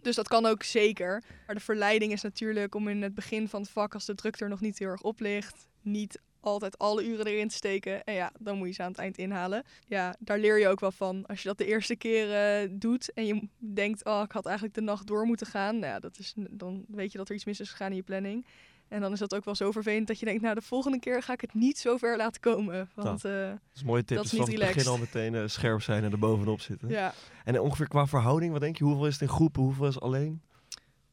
dus 0.02 0.16
dat 0.16 0.28
kan 0.28 0.46
ook 0.46 0.64
zeker. 0.64 1.24
Maar 1.46 1.56
de 1.56 1.62
verleiding 1.62 2.12
is 2.12 2.22
natuurlijk 2.22 2.76
om 2.76 2.88
in 2.88 3.02
het 3.02 3.16
begin 3.16 3.48
van 3.48 3.62
het 3.62 3.70
vak, 3.70 3.94
als 3.94 4.06
de 4.06 4.16
druk 4.16 4.40
er 4.40 4.50
nog 4.50 4.62
niet 4.62 4.80
heel 4.80 4.90
erg 4.90 5.02
op 5.02 5.20
ligt, 5.20 5.68
niet 5.82 6.20
altijd 6.42 6.78
alle 6.78 7.06
uren 7.06 7.26
erin 7.26 7.48
te 7.48 7.56
steken. 7.56 8.04
En 8.04 8.14
ja, 8.14 8.32
dan 8.40 8.58
moet 8.58 8.68
je 8.68 8.74
ze 8.74 8.82
aan 8.84 8.92
het 8.92 9.00
eind 9.00 9.18
inhalen. 9.18 9.64
Ja, 9.88 10.16
daar 10.20 10.40
leer 10.40 10.60
je 10.60 10.68
ook 10.68 10.80
wel 10.80 10.92
van. 10.92 11.26
Als 11.26 11.42
je 11.42 11.48
dat 11.48 11.58
de 11.58 11.66
eerste 11.66 11.96
keer 11.96 12.34
eh, 12.34 12.70
doet 12.72 13.14
en 13.14 13.26
je 13.26 13.48
denkt, 13.58 14.06
oh, 14.06 14.22
ik 14.26 14.32
had 14.32 14.46
eigenlijk 14.46 14.76
de 14.76 14.82
nacht 14.82 15.08
door 15.08 15.26
moeten 15.26 15.48
gaan. 15.48 15.80
Nou 15.80 15.94
ja, 15.94 16.00
dat 16.00 16.18
is, 16.20 16.34
dan 16.50 16.86
weet 16.88 17.12
je 17.12 17.18
dat 17.18 17.30
er 17.30 17.36
iets 17.36 17.46
mis 17.46 17.60
is 17.60 17.70
gegaan 17.70 17.90
in 17.90 17.96
je 17.96 18.04
planning. 18.04 18.46
En 18.92 19.02
dan 19.02 19.12
is 19.12 19.20
dat 19.20 19.36
ook 19.36 19.46
wel 19.46 19.56
zo 19.56 19.72
vervelend 19.72 20.08
dat 20.08 20.20
je 20.20 20.26
denkt, 20.26 20.42
nou, 20.42 20.56
de 20.56 20.62
volgende 20.62 21.00
keer 21.00 21.24
ga 21.24 21.34
ik 21.34 21.42
het 21.42 21.54
niet 21.54 21.78
zo 21.78 21.98
ver 21.98 22.18
laten 22.18 22.42
komen. 22.42 22.90
Want 22.94 23.26
uh, 23.26 23.32
dat 23.50 23.60
is 23.74 23.82
een 23.82 23.88
mooie 23.88 24.04
tip. 24.04 24.18
Dat 24.18 24.26
is 24.26 24.32
niet 24.32 24.42
vanaf 24.42 24.60
het 24.60 24.74
begin 24.76 24.92
al 24.92 24.98
meteen 24.98 25.34
uh, 25.34 25.44
scherp 25.46 25.82
zijn 25.82 26.04
en 26.04 26.12
er 26.12 26.20
bovenop 26.20 26.62
zitten. 26.62 26.90
Ja. 26.90 27.14
En 27.44 27.60
ongeveer 27.60 27.88
qua 27.88 28.08
verhouding, 28.08 28.52
wat 28.52 28.62
denk 28.62 28.78
je? 28.78 28.84
Hoeveel 28.84 29.08
is 29.08 29.14
het 29.14 29.22
in 29.22 29.30
groepen, 29.30 29.62
hoeveel 29.62 29.88
is 29.88 30.00
alleen? 30.00 30.42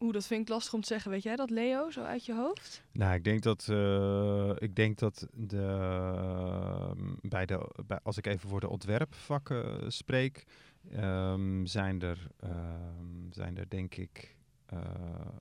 Oeh, 0.00 0.12
dat 0.12 0.26
vind 0.26 0.40
ik 0.40 0.48
lastig 0.48 0.72
om 0.72 0.80
te 0.80 0.86
zeggen. 0.86 1.10
Weet 1.10 1.22
jij 1.22 1.36
dat, 1.36 1.50
Leo, 1.50 1.90
zo 1.90 2.02
uit 2.02 2.24
je 2.24 2.34
hoofd? 2.34 2.82
Nou, 2.92 3.14
ik 3.14 3.24
denk 3.24 3.42
dat, 3.42 3.68
uh, 3.70 4.50
ik 4.58 4.76
denk 4.76 4.98
dat 4.98 5.28
de, 5.32 7.16
bij 7.22 7.46
de, 7.46 7.70
bij, 7.86 7.98
als 8.02 8.16
ik 8.16 8.26
even 8.26 8.48
voor 8.48 8.60
de 8.60 8.68
ontwerpvakken 8.68 9.92
spreek, 9.92 10.44
um, 10.96 11.66
zijn, 11.66 12.00
er, 12.00 12.26
um, 12.44 13.28
zijn 13.30 13.58
er 13.58 13.68
denk 13.68 13.94
ik, 13.94 14.36
uh, 14.72 14.80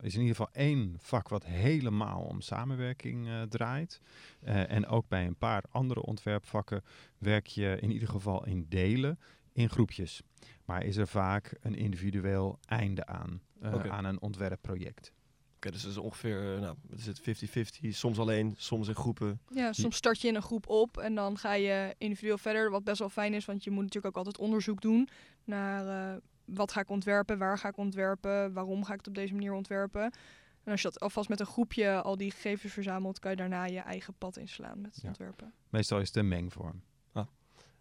is 0.02 0.14
in 0.14 0.22
ieder 0.22 0.36
geval 0.36 0.54
één 0.54 0.96
vak 0.98 1.30
wat 1.30 1.46
helemaal 1.46 2.22
om 2.22 2.42
samenwerking 2.42 3.28
uh, 3.28 3.42
draait. 3.42 4.02
en 4.44 4.88
ook 4.88 5.08
bij 5.08 5.26
een 5.26 5.38
paar 5.38 5.64
andere 5.70 6.02
ontwerpvakken 6.02 6.84
werk 7.18 7.48
je 7.48 7.78
in 7.82 7.92
ieder 7.92 8.10
geval 8.10 8.46
in 8.46 8.66
delen, 8.70 9.20
in 9.54 9.70
groepjes. 9.70 10.22
Maar 10.66 10.84
is 10.84 10.98
er 10.98 11.08
vaak 11.08 11.58
een 11.62 11.76
individueel 11.76 12.60
einde 12.66 13.06
aan, 13.06 13.42
uh, 13.62 13.74
okay. 13.74 13.90
aan 13.90 14.06
een 14.06 14.22
ontwerpproject. 14.22 15.12
Oké, 15.58 15.68
okay, 15.68 15.72
dus 15.72 15.82
het 15.82 15.92
is 15.92 15.98
ongeveer 15.98 16.56
uh, 16.56 16.60
nou, 16.60 16.76
is 16.90 17.06
het 17.06 17.22
50-50, 17.86 17.88
soms 17.90 18.20
alleen, 18.20 18.54
soms 18.58 18.88
in 18.88 18.96
groepen. 18.96 19.40
Ja, 19.50 19.74
soms 19.74 19.96
start 19.96 20.22
je 20.22 20.28
in 20.28 20.36
een 20.36 20.42
groep 20.42 20.68
op 20.68 20.98
en 20.98 21.16
dan 21.16 21.38
ga 21.38 21.54
je 21.54 21.96
individueel 21.98 22.38
verder, 22.38 22.70
wat 22.70 22.84
best 22.84 23.00
wel 23.00 23.10
fijn 23.10 23.34
is, 23.34 23.46
want 23.46 23.64
je 23.64 23.72
moet 23.72 23.84
natuurlijk 23.84 24.18
ook 24.18 24.26
altijd 24.26 24.44
onderzoek 24.44 24.82
doen 24.82 25.10
naar 25.44 26.12
uh, 26.14 26.18
wat 26.46 26.72
ga 26.72 26.82
ik 26.82 26.90
ontwerpen, 26.90 27.38
waar 27.38 27.58
ga 27.58 27.68
ik 27.68 27.78
ontwerpen, 27.78 28.54
waarom 28.54 28.84
ga 28.84 28.92
ik 28.92 28.98
het 28.98 29.08
op 29.08 29.16
deze 29.16 29.34
manier 29.34 29.54
ontwerpen. 29.54 30.12
En 30.64 30.72
als 30.72 30.82
je 30.82 30.90
dat 30.90 31.00
alvast 31.00 31.30
met 31.30 31.40
een 31.40 31.46
groepje 31.46 32.02
al 32.02 32.18
die 32.18 32.32
gegevens 32.32 32.74
verzamelt, 32.74 33.20
kan 33.20 33.32
je 33.32 33.38
daarna 33.38 33.66
je 33.66 33.80
eigen 33.80 34.14
pad 34.14 34.38
inslaan 34.38 34.82
met 34.82 34.94
het 34.94 35.02
ja. 35.02 35.08
ontwerpen. 35.08 35.54
Meestal 35.70 36.00
is 36.00 36.08
het 36.08 36.16
een 36.16 36.28
mengvorm. 36.28 36.82
Ah. 37.12 37.26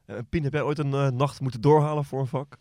Uh, 0.06 0.18
Pien, 0.28 0.42
heb 0.42 0.52
jij 0.52 0.62
ooit 0.62 0.78
een 0.78 0.92
uh, 0.92 1.08
nacht 1.08 1.40
moeten 1.40 1.60
doorhalen 1.60 2.04
voor 2.04 2.20
een 2.20 2.26
vak? 2.26 2.58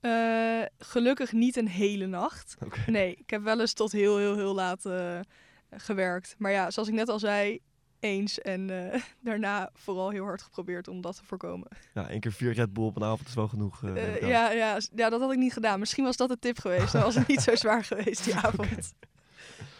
Uh, 0.00 0.62
gelukkig 0.78 1.32
niet 1.32 1.56
een 1.56 1.68
hele 1.68 2.06
nacht. 2.06 2.56
Okay. 2.64 2.84
Nee, 2.86 3.14
ik 3.14 3.30
heb 3.30 3.42
wel 3.42 3.60
eens 3.60 3.72
tot 3.72 3.92
heel, 3.92 4.16
heel, 4.18 4.36
heel 4.36 4.54
laat 4.54 4.84
uh, 4.84 5.20
gewerkt. 5.70 6.34
Maar 6.38 6.52
ja, 6.52 6.70
zoals 6.70 6.88
ik 6.88 6.94
net 6.94 7.08
al 7.08 7.18
zei, 7.18 7.60
eens. 8.00 8.40
En 8.40 8.68
uh, 8.68 8.94
daarna 9.20 9.70
vooral 9.74 10.10
heel 10.10 10.24
hard 10.24 10.42
geprobeerd 10.42 10.88
om 10.88 11.00
dat 11.00 11.16
te 11.16 11.24
voorkomen. 11.24 11.68
Ja, 11.94 12.08
één 12.08 12.20
keer 12.20 12.32
vier 12.32 12.52
Red 12.52 12.72
Bull 12.72 12.84
op 12.84 12.96
een 12.96 13.04
avond 13.04 13.28
is 13.28 13.34
wel 13.34 13.48
genoeg. 13.48 13.82
ja, 14.20 14.50
ja, 14.50 14.80
ja, 14.94 15.10
dat 15.10 15.20
had 15.20 15.32
ik 15.32 15.38
niet 15.38 15.52
gedaan. 15.52 15.78
Misschien 15.78 16.04
was 16.04 16.16
dat 16.16 16.28
de 16.28 16.38
tip 16.38 16.58
geweest. 16.58 16.92
Dan 16.92 17.02
was 17.02 17.14
het 17.14 17.26
niet 17.26 17.40
zo 17.40 17.54
zwaar 17.64 17.84
geweest 17.84 18.24
die 18.24 18.34
avond. 18.34 18.58
Okay. 18.58 19.08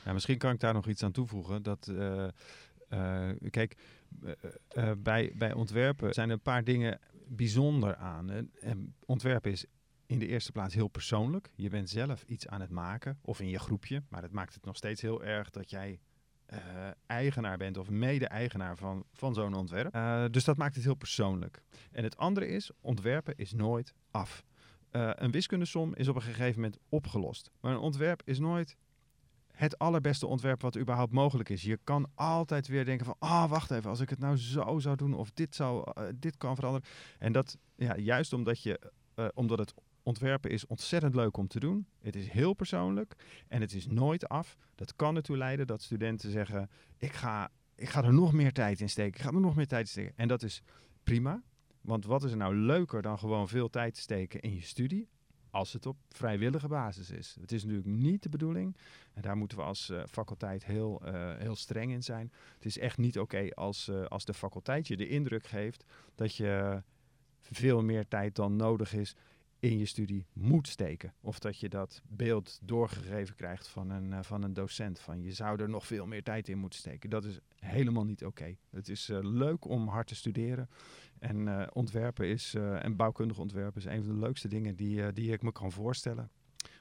Ja, 0.05 0.13
misschien 0.13 0.39
kan 0.39 0.53
ik 0.53 0.61
daar 0.61 0.75
nog 0.75 0.87
iets 0.87 1.03
aan 1.03 1.13
toevoegen. 1.13 1.63
Dat, 1.63 1.93
kijk, 3.51 3.77
bij, 4.99 5.33
bij 5.35 5.53
ontwerpen 5.53 6.15
zijn 6.15 6.29
er 6.29 6.35
een 6.35 6.43
paar 6.43 6.65
dingen 6.65 7.01
bijzonder 7.29 7.97
aan. 7.97 8.51
En 8.61 8.95
ontwerpen 9.07 9.51
is 9.51 9.67
in 10.09 10.19
de 10.19 10.27
eerste 10.27 10.53
plaats 10.53 10.75
heel 10.75 10.89
persoonlijk. 10.89 11.51
Je 11.55 11.69
bent 11.69 11.91
zelf 11.91 12.23
iets 12.23 12.47
aan 12.47 12.61
het 12.61 12.71
maken, 12.71 13.19
of 13.23 13.41
in 13.41 13.49
je 13.49 13.59
groepje. 13.59 14.03
Maar 14.09 14.21
dat 14.21 14.33
maakt 14.33 14.55
het 14.55 14.65
nog 14.65 14.77
steeds 14.77 15.01
heel 15.01 15.25
erg 15.25 15.51
dat 15.51 15.71
jij 15.71 16.01
uh, 16.53 16.59
eigenaar 17.07 17.57
bent 17.57 17.77
of 17.77 17.91
mede-eigenaar 17.91 18.77
van, 18.77 19.05
van 19.13 19.35
zo'n 19.35 19.55
ontwerp. 19.55 19.95
Uh, 19.95 20.25
dus 20.31 20.45
dat 20.45 20.57
maakt 20.57 20.75
het 20.75 20.85
heel 20.85 20.95
persoonlijk. 20.95 21.63
En 21.91 22.05
het 22.05 22.17
andere 22.17 22.47
is, 22.47 22.71
ontwerpen 22.81 23.37
is 23.37 23.53
nooit 23.53 23.95
af. 24.11 24.45
Uh, 24.93 25.11
een 25.15 25.31
wiskundesom 25.31 25.95
is 25.95 26.09
op 26.09 26.17
een 26.17 26.23
gegeven 26.23 26.61
moment 26.61 26.79
opgelost. 26.89 27.51
Maar 27.61 27.73
een 27.73 27.79
ontwerp 27.79 28.23
is 28.25 28.39
nooit 28.39 28.77
het 29.53 29.79
allerbeste 29.79 30.27
ontwerp 30.27 30.63
wat 30.63 30.79
überhaupt 30.79 31.13
mogelijk 31.13 31.49
is. 31.49 31.63
Je 31.63 31.79
kan 31.85 32.11
altijd 32.15 32.67
weer 32.67 32.85
denken 32.85 33.07
van, 33.07 33.17
ah, 33.19 33.51
wacht 33.51 33.71
even, 33.71 33.91
als 33.91 34.01
ik 34.01 34.11
het 34.11 34.19
nou 34.19 34.37
zo 34.37 34.79
zou 34.79 34.97
doen 34.97 35.15
of 35.15 35.31
dit, 35.31 35.55
zou, 35.55 35.93
dit 36.15 36.37
kan 36.37 36.55
veranderen. 36.55 36.89
En 37.19 37.33
dat, 37.33 37.59
ja, 37.77 37.97
juist 37.97 38.33
omdat, 38.33 38.63
je, 38.63 38.93
omdat 39.35 39.59
het 39.59 39.75
ontwerpen 40.09 40.51
is 40.51 40.67
ontzettend 40.67 41.15
leuk 41.15 41.37
om 41.37 41.49
te 41.49 41.61
doen. 41.61 41.87
Het 42.01 42.17
is 42.17 42.29
heel 42.29 42.53
persoonlijk 42.53 43.15
en 43.49 43.61
het 43.61 43.73
is 43.73 43.87
nooit 43.87 44.29
af. 44.29 44.57
Dat 44.75 44.97
kan 44.97 45.17
ertoe 45.17 45.37
leiden 45.37 45.67
dat 45.67 45.83
studenten 45.83 46.31
zeggen: 46.31 46.71
ik 46.97 47.13
ga, 47.13 47.51
ik 47.75 47.89
ga 47.89 48.05
er 48.05 48.15
nog 48.15 48.33
meer 48.33 48.53
tijd 48.53 48.81
in 48.81 48.89
steken. 48.89 49.19
Ik 49.19 49.27
ga 49.27 49.33
er 49.33 49.41
nog 49.41 49.57
meer 49.57 49.67
tijd 49.67 49.85
in 49.85 49.91
steken. 49.91 50.13
En 50.17 50.29
dat 50.29 50.43
is 50.43 50.63
prima. 51.03 51.43
Want 51.81 52.05
wat 52.05 52.25
is 52.25 52.31
er 52.31 52.37
nou 52.37 52.55
leuker 52.57 53.03
dan 53.03 53.19
gewoon 53.19 53.49
veel 53.49 53.71
tijd 53.71 53.95
te 53.95 54.01
steken 54.01 54.41
in 54.41 54.55
je 54.55 54.63
studie? 54.63 55.09
Als 55.51 55.73
het 55.73 55.87
op 55.87 55.97
vrijwillige 56.09 56.69
basis 56.69 57.11
is. 57.11 57.37
Het 57.41 57.53
is 57.53 57.63
natuurlijk 57.63 57.89
niet 57.89 58.23
de 58.23 58.29
bedoeling. 58.29 58.77
En 59.13 59.23
daar 59.23 59.37
moeten 59.37 59.59
we 59.59 59.65
als 59.65 59.91
uh, 59.91 60.03
faculteit 60.09 60.65
heel, 60.65 61.03
uh, 61.05 61.37
heel 61.37 61.57
streng 61.57 61.93
in 61.93 62.03
zijn. 62.03 62.33
Het 62.55 62.65
is 62.65 62.79
echt 62.79 62.99
niet 62.99 63.19
oké 63.19 63.49
als, 63.55 63.89
uh, 63.89 64.05
als 64.05 64.25
de 64.25 64.35
faculteit 64.35 64.89
je 64.89 64.97
de 64.97 65.09
indruk 65.09 65.47
geeft 65.47 65.85
dat 66.15 66.37
je 66.37 66.83
veel 67.41 67.83
meer 67.83 68.09
tijd 68.09 68.35
dan 68.35 68.57
nodig 68.57 68.95
is 68.95 69.17
in 69.61 69.79
je 69.79 69.87
studie 69.87 70.27
moet 70.33 70.69
steken. 70.69 71.15
Of 71.21 71.39
dat 71.39 71.61
je 71.61 71.69
dat 71.69 72.03
beeld 72.09 72.59
doorgegeven 72.63 73.35
krijgt 73.35 73.69
van 73.69 73.91
een, 73.91 74.11
uh, 74.11 74.19
van 74.23 74.43
een 74.43 74.55
docent. 74.55 75.01
Van 75.01 75.23
je 75.23 75.33
zou 75.33 75.63
er 75.63 75.69
nog 75.69 75.87
veel 75.87 76.07
meer 76.07 76.23
tijd 76.23 76.49
in 76.49 76.59
moeten 76.59 76.79
steken. 76.79 77.11
Dat 77.11 77.25
is 77.25 77.39
helemaal 77.59 78.05
niet 78.05 78.25
oké. 78.25 78.57
Het 78.71 78.89
is 78.89 79.09
uh, 79.09 79.19
leuk 79.23 79.65
om 79.65 79.89
hard 79.89 80.07
te 80.07 80.15
studeren. 80.15 80.69
En 81.19 81.47
uh, 81.47 81.67
ontwerpen 81.73 82.27
is, 82.27 82.55
en 82.55 82.97
bouwkundig 82.97 83.39
ontwerpen 83.39 83.81
is 83.81 83.87
een 83.87 84.05
van 84.05 84.15
de 84.15 84.21
leukste 84.21 84.49
dingen 84.49 84.77
die, 84.77 85.13
die 85.13 85.33
ik 85.33 85.43
me 85.43 85.53
kan 85.53 85.73
voorstellen. 85.73 86.31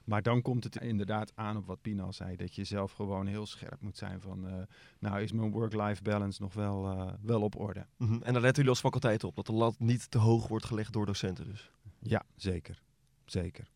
Maar 0.03 0.21
dan 0.21 0.41
komt 0.41 0.63
het 0.63 0.81
inderdaad 0.81 1.31
aan 1.35 1.57
op 1.57 1.65
wat 1.65 1.81
Pina 1.81 2.03
al 2.03 2.13
zei. 2.13 2.35
Dat 2.35 2.55
je 2.55 2.63
zelf 2.63 2.91
gewoon 2.91 3.27
heel 3.27 3.45
scherp 3.45 3.81
moet 3.81 3.97
zijn 3.97 4.21
van... 4.21 4.67
nou 4.99 5.21
is 5.21 5.31
mijn 5.31 5.51
work-life 5.51 6.01
balance 6.01 6.41
nog 6.41 6.53
wel, 6.53 7.11
wel 7.21 7.41
op 7.41 7.59
orde. 7.59 7.85
-hmm. 7.97 8.21
En 8.23 8.33
daar 8.33 8.41
letten 8.41 8.53
jullie 8.53 8.69
als 8.69 8.79
faculteit 8.79 9.23
op. 9.23 9.35
Dat 9.35 9.45
de 9.45 9.53
lat 9.53 9.79
niet 9.79 10.11
te 10.11 10.17
hoog 10.17 10.47
wordt 10.47 10.65
gelegd 10.65 10.93
door 10.93 11.05
docenten 11.05 11.45
dus. 11.45 11.71
Ja, 11.99 12.25
zeker. 12.35 12.81
Zeker. 13.25 13.69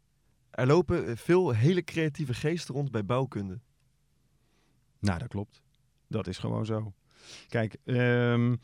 Er 0.50 0.68
lopen 0.68 1.18
veel 1.18 1.52
hele 1.52 1.84
creatieve 1.84 2.34
geesten 2.34 2.76
rond 2.76 2.92
bij 2.92 3.06
bouwkunde. 3.06 3.60
Nou, 5.00 5.20
dat 5.20 5.28
klopt. 5.28 5.62
Dat 6.08 6.28
is 6.28 6.38
gewoon 6.38 6.66
zo. 6.66 6.94
Kijk, 7.48 7.78
um, 7.86 8.60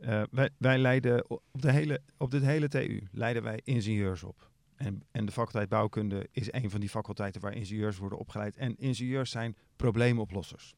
uh, 0.00 0.22
wij, 0.30 0.50
wij 0.58 0.78
leiden 0.78 1.30
op, 1.30 1.42
de 1.52 1.72
hele, 1.72 2.00
op 2.16 2.30
dit 2.30 2.42
hele 2.42 2.68
TU 2.68 3.08
leiden 3.12 3.42
wij 3.42 3.60
ingenieurs 3.64 4.22
op. 4.22 4.50
En, 4.76 5.02
en 5.10 5.26
de 5.26 5.32
faculteit 5.32 5.68
bouwkunde 5.68 6.28
is 6.30 6.52
een 6.52 6.70
van 6.70 6.80
die 6.80 6.88
faculteiten 6.88 7.40
waar 7.40 7.54
ingenieurs 7.54 7.98
worden 7.98 8.18
opgeleid. 8.18 8.56
En 8.56 8.76
ingenieurs 8.78 9.30
zijn 9.30 9.56
probleemoplossers. 9.76 10.74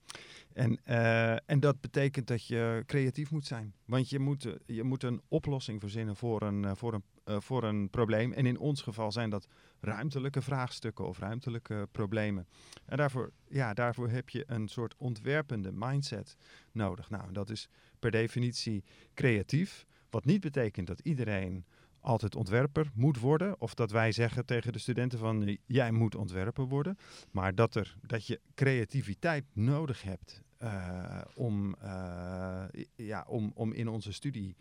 En, 0.52 0.80
uh, 0.88 1.50
en 1.50 1.60
dat 1.60 1.80
betekent 1.80 2.26
dat 2.26 2.46
je 2.46 2.82
creatief 2.86 3.30
moet 3.30 3.46
zijn. 3.46 3.74
Want 3.84 4.10
je 4.10 4.18
moet, 4.18 4.48
je 4.66 4.82
moet 4.82 5.02
een 5.02 5.20
oplossing 5.28 5.80
verzinnen 5.80 6.16
voor 6.16 6.42
een, 6.42 6.76
voor, 6.76 6.94
een, 6.94 7.42
voor 7.42 7.64
een 7.64 7.90
probleem. 7.90 8.32
En 8.32 8.46
in 8.46 8.58
ons 8.58 8.82
geval 8.82 9.12
zijn 9.12 9.30
dat 9.30 9.48
ruimtelijke 9.80 10.42
vraagstukken 10.42 11.06
of 11.06 11.18
ruimtelijke 11.18 11.88
problemen. 11.92 12.48
En 12.84 12.96
daarvoor, 12.96 13.32
ja, 13.48 13.74
daarvoor 13.74 14.08
heb 14.08 14.28
je 14.28 14.44
een 14.46 14.68
soort 14.68 14.94
ontwerpende 14.96 15.72
mindset 15.72 16.36
nodig. 16.72 17.10
Nou, 17.10 17.32
dat 17.32 17.50
is 17.50 17.68
per 17.98 18.10
definitie 18.10 18.84
creatief. 19.14 19.86
Wat 20.10 20.24
niet 20.24 20.40
betekent 20.40 20.86
dat 20.86 21.00
iedereen 21.00 21.64
altijd 22.00 22.36
ontwerper 22.36 22.90
moet 22.94 23.18
worden. 23.18 23.60
Of 23.60 23.74
dat 23.74 23.90
wij 23.90 24.12
zeggen 24.12 24.46
tegen 24.46 24.72
de 24.72 24.78
studenten 24.78 25.18
van 25.18 25.58
jij 25.66 25.92
moet 25.92 26.14
ontwerper 26.14 26.64
worden. 26.64 26.98
Maar 27.30 27.54
dat, 27.54 27.74
er, 27.74 27.96
dat 28.06 28.26
je 28.26 28.40
creativiteit 28.54 29.44
nodig 29.52 30.02
hebt 30.02 30.42
uh, 30.62 31.20
om, 31.34 31.74
uh, 31.82 32.64
ja, 32.96 33.24
om, 33.28 33.52
om 33.54 33.72
in 33.72 33.88
onze 33.88 34.12
studie 34.12 34.56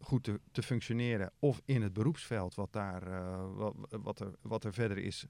goed 0.00 0.24
te, 0.24 0.40
te, 0.52 0.62
functioneren. 0.62 1.32
Of 1.38 1.60
in 1.64 1.82
het 1.82 1.92
beroepsveld 1.92 2.54
wat, 2.54 2.72
daar, 2.72 3.02
wat, 3.88 4.20
er, 4.20 4.32
wat 4.40 4.64
er 4.64 4.72
verder 4.72 4.98
is 4.98 5.26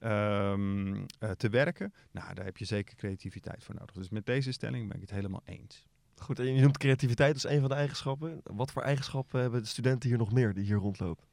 um, 0.00 1.06
te 1.36 1.48
werken. 1.50 1.94
Nou, 2.10 2.34
daar 2.34 2.44
heb 2.44 2.56
je 2.56 2.64
zeker 2.64 2.96
creativiteit 2.96 3.64
voor 3.64 3.74
nodig. 3.74 3.94
Dus 3.94 4.08
met 4.08 4.26
deze 4.26 4.52
stelling 4.52 4.86
ben 4.86 4.94
ik 4.96 5.00
het 5.02 5.10
helemaal 5.10 5.42
eens. 5.44 5.86
Goed, 6.18 6.38
en 6.38 6.54
je 6.54 6.60
noemt 6.60 6.78
creativiteit 6.78 7.34
als 7.34 7.48
een 7.48 7.60
van 7.60 7.68
de 7.68 7.74
eigenschappen. 7.74 8.40
Wat 8.44 8.72
voor 8.72 8.82
eigenschappen 8.82 9.40
hebben 9.40 9.62
de 9.62 9.68
studenten 9.68 10.08
hier 10.08 10.18
nog 10.18 10.32
meer 10.32 10.54
die 10.54 10.64
hier 10.64 10.76
rondlopen? 10.76 11.24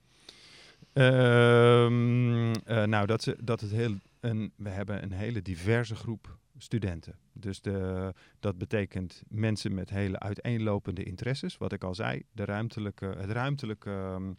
Um, 0.94 2.48
uh, 2.48 2.54
nou, 2.66 3.06
dat, 3.06 3.36
dat 3.44 3.62
het 3.62 3.72
heel, 3.72 3.96
een, 4.20 4.54
we 4.56 4.70
hebben 4.70 5.04
een 5.04 5.12
hele 5.12 5.42
diverse 5.42 5.96
groep 5.96 6.38
studenten. 6.58 7.18
Dus 7.34 7.62
de, 7.62 8.14
dat 8.40 8.58
betekent 8.58 9.24
mensen 9.28 9.74
met 9.74 9.90
hele 9.90 10.20
uiteenlopende 10.20 11.04
interesses. 11.04 11.58
Wat 11.58 11.72
ik 11.72 11.84
al 11.84 11.96
zei, 11.96 12.24
de 12.32 12.46
ruimtelijke, 12.46 13.06
het 13.06 13.32
ruimtelijke 13.32 13.90
um, 13.90 14.38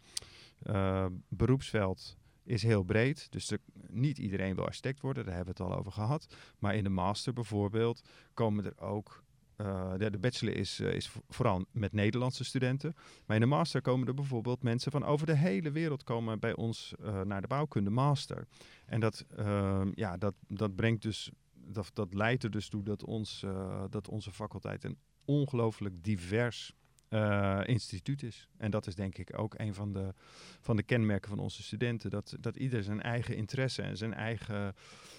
uh, 0.63 1.05
beroepsveld 1.27 2.17
is 2.43 2.63
heel 2.63 2.83
breed. 2.83 3.31
Dus 3.31 3.51
niet 3.87 4.17
iedereen 4.17 4.55
wil 4.55 4.65
architect 4.65 5.01
worden, 5.01 5.25
daar 5.25 5.35
hebben 5.35 5.55
we 5.55 5.63
het 5.63 5.71
al 5.71 5.77
over 5.77 5.91
gehad. 5.91 6.35
Maar 6.59 6.75
in 6.75 6.83
de 6.83 6.89
master 6.89 7.33
bijvoorbeeld 7.33 8.01
komen 8.33 8.65
er 8.65 8.79
ook 8.79 9.23
eh, 9.65 9.91
de, 9.97 10.09
de 10.09 10.17
bachelor 10.17 10.55
is, 10.55 10.79
eh, 10.79 10.93
is 10.93 11.11
vooral 11.29 11.65
met 11.71 11.93
Nederlandse 11.93 12.43
studenten. 12.43 12.95
Maar 13.25 13.35
in 13.35 13.41
de 13.41 13.47
master 13.47 13.81
komen 13.81 14.07
er 14.07 14.13
bijvoorbeeld 14.13 14.63
mensen 14.63 14.91
van 14.91 15.03
over 15.03 15.25
de 15.25 15.35
hele 15.35 15.71
wereld 15.71 16.03
komen 16.03 16.39
bij 16.39 16.55
ons 16.55 16.93
eh, 17.03 17.21
naar 17.21 17.41
de 17.41 17.47
bouwkunde 17.47 17.89
master. 17.89 18.47
En 18.85 18.99
dat, 18.99 19.25
ehm, 19.35 19.91
ja, 19.95 20.17
dat, 20.17 20.33
dat 20.47 20.75
brengt 20.75 21.01
dus, 21.01 21.31
dat, 21.53 21.91
dat 21.93 22.13
leidt 22.13 22.43
er 22.43 22.51
dus 22.51 22.69
toe 22.69 22.83
dat, 22.83 23.05
ons, 23.05 23.45
dat 23.89 24.09
onze 24.09 24.31
faculteit 24.31 24.83
een 24.83 24.97
ongelooflijk 25.25 26.03
divers 26.03 26.73
eh, 27.11 27.59
instituut 27.65 28.23
is. 28.23 28.47
En 28.57 28.71
dat 28.71 28.87
is 28.87 28.95
denk 28.95 29.17
ik 29.17 29.39
ook 29.39 29.53
een 29.57 29.73
van 29.73 29.93
de, 29.93 30.13
van 30.61 30.75
de 30.75 30.83
kenmerken 30.83 31.29
van 31.29 31.39
onze 31.39 31.63
studenten. 31.63 32.09
Dat, 32.09 32.35
dat 32.39 32.55
ieder 32.55 32.83
zijn 32.83 33.01
eigen 33.01 33.35
interesse 33.35 33.81
en 33.81 33.97
zijn 33.97 34.13
eigen, 34.13 34.75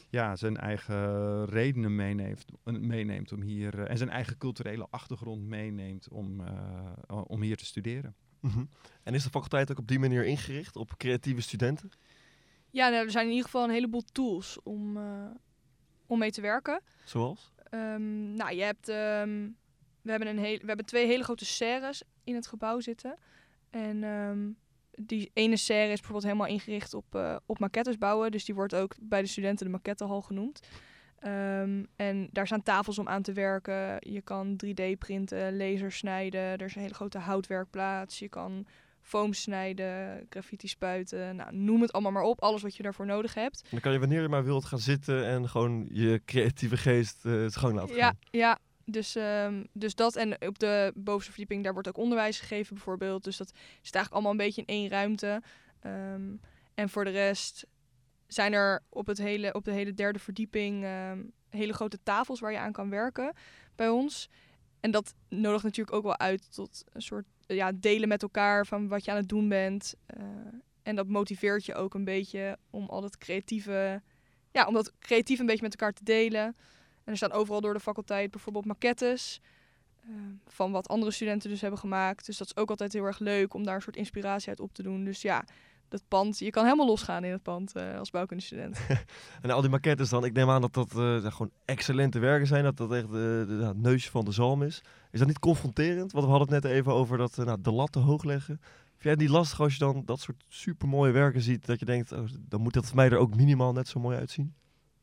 ja, 0.08 0.36
zijn 0.36 0.56
eigen 0.56 1.44
redenen 1.44 1.94
meeneemt, 1.94 2.44
meeneemt 2.64 3.32
om 3.32 3.40
hier. 3.42 3.78
eh, 3.78 3.90
en 3.90 3.96
zijn 3.96 4.10
eigen 4.10 4.38
culturele 4.38 4.86
achtergrond 4.90 5.42
meeneemt 5.42 6.08
om, 6.08 6.40
eh, 6.40 7.22
om 7.26 7.42
hier 7.42 7.56
te 7.56 7.64
studeren. 7.64 8.14
Mhm. 8.40 8.64
En 9.02 9.14
is 9.14 9.22
de 9.22 9.30
faculteit 9.30 9.70
ook 9.70 9.78
op 9.78 9.88
die 9.88 9.98
manier 9.98 10.24
ingericht 10.24 10.76
op 10.76 10.96
creatieve 10.96 11.40
studenten? 11.40 11.90
Ja, 12.70 12.88
nou, 12.88 13.04
er 13.04 13.10
zijn 13.10 13.24
in 13.24 13.30
ieder 13.30 13.44
geval 13.44 13.64
een 13.64 13.70
heleboel 13.74 14.04
tools 14.12 14.58
om, 14.62 14.96
eh, 14.96 15.30
om 16.06 16.18
mee 16.18 16.30
te 16.30 16.40
werken. 16.40 16.80
Zoals? 17.04 17.52
Ehm, 17.70 18.34
nou, 18.34 18.54
je 18.54 18.62
hebt, 18.62 18.88
ehm, 18.88 19.48
we, 20.02 20.10
hebben 20.10 20.28
een 20.28 20.38
heel, 20.38 20.58
we 20.58 20.66
hebben 20.66 20.86
twee 20.86 21.06
hele 21.06 21.24
grote 21.24 21.44
serres 21.44 22.02
in 22.24 22.34
het 22.34 22.46
gebouw 22.46 22.80
zitten. 22.80 23.14
En 23.70 24.04
ehm, 24.04 24.48
die 25.06 25.30
ene 25.34 25.56
serre 25.56 25.84
is 25.92 26.00
bijvoorbeeld 26.00 26.24
helemaal 26.24 26.46
ingericht 26.46 26.94
op, 26.94 27.14
eh, 27.14 27.36
op 27.46 27.58
maquettes 27.58 27.98
bouwen. 27.98 28.30
Dus 28.30 28.44
die 28.44 28.54
wordt 28.54 28.74
ook 28.74 28.94
bij 29.00 29.22
de 29.22 29.28
studenten 29.28 29.66
de 29.66 29.72
maquettehal 29.72 30.22
genoemd. 30.22 30.60
Ehm, 31.18 31.84
en 31.96 32.28
daar 32.32 32.46
staan 32.46 32.62
tafels 32.62 32.98
om 32.98 33.08
aan 33.08 33.22
te 33.22 33.32
werken. 33.32 33.96
Je 34.12 34.20
kan 34.22 34.56
3D 34.56 34.98
printen, 34.98 35.56
laser 35.56 35.92
snijden. 35.92 36.40
Er 36.40 36.62
is 36.62 36.74
een 36.74 36.82
hele 36.82 36.94
grote 36.94 37.18
houtwerkplaats. 37.18 38.18
Je 38.18 38.28
kan 38.28 38.66
foam 39.00 39.32
snijden, 39.32 40.26
graffiti 40.30 40.68
spuiten. 40.68 41.36
Nou, 41.36 41.56
noem 41.56 41.80
het 41.80 41.92
allemaal 41.92 42.12
maar 42.12 42.22
op. 42.22 42.40
Alles 42.42 42.62
wat 42.62 42.76
je 42.76 42.82
daarvoor 42.82 43.06
nodig 43.06 43.34
hebt. 43.34 43.64
Dan 43.70 43.80
kan 43.80 43.92
je 43.92 43.98
wanneer 43.98 44.22
je 44.22 44.28
maar 44.28 44.44
wilt 44.44 44.64
gaan 44.64 44.78
zitten 44.78 45.24
en 45.26 45.48
gewoon 45.48 45.88
je 45.90 46.22
creatieve 46.24 46.76
geest 46.76 47.24
eh, 47.24 47.32
het 47.32 47.56
gang 47.56 47.74
laten 47.74 47.96
Ja, 47.96 48.04
gaan. 48.06 48.16
ja. 48.30 48.58
Dus, 48.84 49.14
ehm, 49.16 49.64
dus 49.72 49.94
dat 49.94 50.16
en 50.16 50.46
op 50.46 50.58
de 50.58 50.92
bovenste 50.94 51.30
verdieping, 51.30 51.64
daar 51.64 51.72
wordt 51.72 51.88
ook 51.88 51.96
onderwijs 51.96 52.40
gegeven 52.40 52.74
bijvoorbeeld. 52.74 53.24
Dus 53.24 53.36
dat 53.36 53.48
zit 53.48 53.94
eigenlijk 53.94 54.12
allemaal 54.12 54.30
een 54.30 54.46
beetje 54.46 54.62
in 54.64 54.74
één 54.74 54.88
ruimte. 54.88 55.42
Ehm, 55.80 56.34
en 56.74 56.88
voor 56.88 57.04
de 57.04 57.10
rest 57.10 57.66
zijn 58.26 58.52
er 58.52 58.82
op, 58.88 59.06
het 59.06 59.18
hele, 59.18 59.52
op 59.52 59.64
de 59.64 59.72
hele 59.72 59.94
derde 59.94 60.18
verdieping 60.18 60.84
ehm, 60.84 61.22
hele 61.48 61.72
grote 61.72 61.98
tafels 62.02 62.40
waar 62.40 62.52
je 62.52 62.58
aan 62.58 62.72
kan 62.72 62.90
werken 62.90 63.32
bij 63.74 63.88
ons. 63.88 64.28
En 64.80 64.90
dat 64.90 65.14
nodigt 65.28 65.62
natuurlijk 65.62 65.96
ook 65.96 66.02
wel 66.02 66.18
uit 66.18 66.54
tot 66.54 66.84
een 66.92 67.02
soort 67.02 67.26
ja, 67.46 67.72
delen 67.74 68.08
met 68.08 68.22
elkaar 68.22 68.66
van 68.66 68.88
wat 68.88 69.04
je 69.04 69.10
aan 69.10 69.16
het 69.16 69.28
doen 69.28 69.48
bent. 69.48 69.94
Eh, 70.06 70.24
en 70.82 70.96
dat 70.96 71.06
motiveert 71.06 71.64
je 71.64 71.74
ook 71.74 71.94
een 71.94 72.04
beetje 72.04 72.58
om 72.70 72.88
al 72.88 73.00
dat 73.00 73.18
creatieve, 73.18 74.02
ja, 74.52 74.66
om 74.66 74.74
dat 74.74 74.92
creatief 74.98 75.38
een 75.38 75.46
beetje 75.46 75.62
met 75.62 75.72
elkaar 75.72 75.92
te 75.92 76.04
delen. 76.04 76.56
En 77.04 77.12
er 77.12 77.16
staan 77.16 77.32
overal 77.32 77.60
door 77.60 77.74
de 77.74 77.80
faculteit 77.80 78.30
bijvoorbeeld 78.30 78.64
maquettes 78.64 79.40
eh, 80.00 80.10
van 80.46 80.72
wat 80.72 80.88
andere 80.88 81.12
studenten 81.12 81.50
dus 81.50 81.60
hebben 81.60 81.78
gemaakt. 81.78 82.26
Dus 82.26 82.36
dat 82.36 82.46
is 82.46 82.56
ook 82.56 82.70
altijd 82.70 82.92
heel 82.92 83.04
erg 83.04 83.18
leuk 83.18 83.54
om 83.54 83.64
daar 83.64 83.74
een 83.74 83.82
soort 83.82 83.96
inspiratie 83.96 84.48
uit 84.48 84.60
op 84.60 84.74
te 84.74 84.82
doen. 84.82 85.04
Dus 85.04 85.22
ja, 85.22 85.44
dat 85.92 86.02
pand, 86.08 86.38
je 86.38 86.50
kan 86.50 86.64
helemaal 86.64 86.86
losgaan 86.86 87.24
in 87.24 87.32
het 87.32 87.42
pand 87.42 87.72
eh, 87.74 87.98
als 87.98 88.10
bouwkundestudent. 88.10 88.78
En 89.42 89.50
al 89.50 89.60
die 89.60 89.70
maquettes 89.70 90.08
dan, 90.08 90.24
ik 90.24 90.32
neem 90.32 90.50
aan 90.50 90.60
dat 90.60 90.74
dat 90.74 90.90
eh, 90.90 91.24
gewoon 91.24 91.50
excellente 91.64 92.18
werken 92.18 92.46
zijn. 92.46 92.64
Dat 92.64 92.76
dat 92.76 92.92
echt 92.92 93.10
de, 93.10 93.72
neusje 93.76 94.10
van 94.10 94.24
de 94.24 94.32
zalm 94.32 94.62
is. 94.62 94.82
Is 95.10 95.18
dat 95.18 95.28
niet 95.28 95.38
confronterend? 95.38 96.12
Want 96.12 96.24
we 96.24 96.30
hadden 96.30 96.54
het 96.54 96.62
net 96.62 96.72
even 96.72 96.92
over 96.92 97.18
dat 97.18 97.38
eh, 97.38 97.44
nou, 97.44 97.60
de 97.60 97.72
lat 97.72 97.92
te 97.92 97.98
hoog 97.98 98.24
leggen. 98.24 98.60
Vind 98.90 99.02
jij 99.02 99.12
het 99.12 99.20
niet 99.20 99.28
lastig 99.28 99.60
als 99.60 99.72
je 99.72 99.78
dan 99.78 100.02
dat 100.04 100.20
soort 100.20 100.44
supermooie 100.48 101.12
werken 101.12 101.40
ziet, 101.40 101.66
dat 101.66 101.78
je 101.78 101.84
denkt, 101.84 102.12
oh, 102.12 102.24
dan 102.48 102.60
moet 102.60 102.72
dat 102.72 102.86
voor 102.86 102.96
mij 102.96 103.10
er 103.10 103.16
ook 103.16 103.36
minimaal 103.36 103.72
net 103.72 103.88
zo 103.88 104.00
mooi 104.00 104.16
uitzien? 104.16 104.54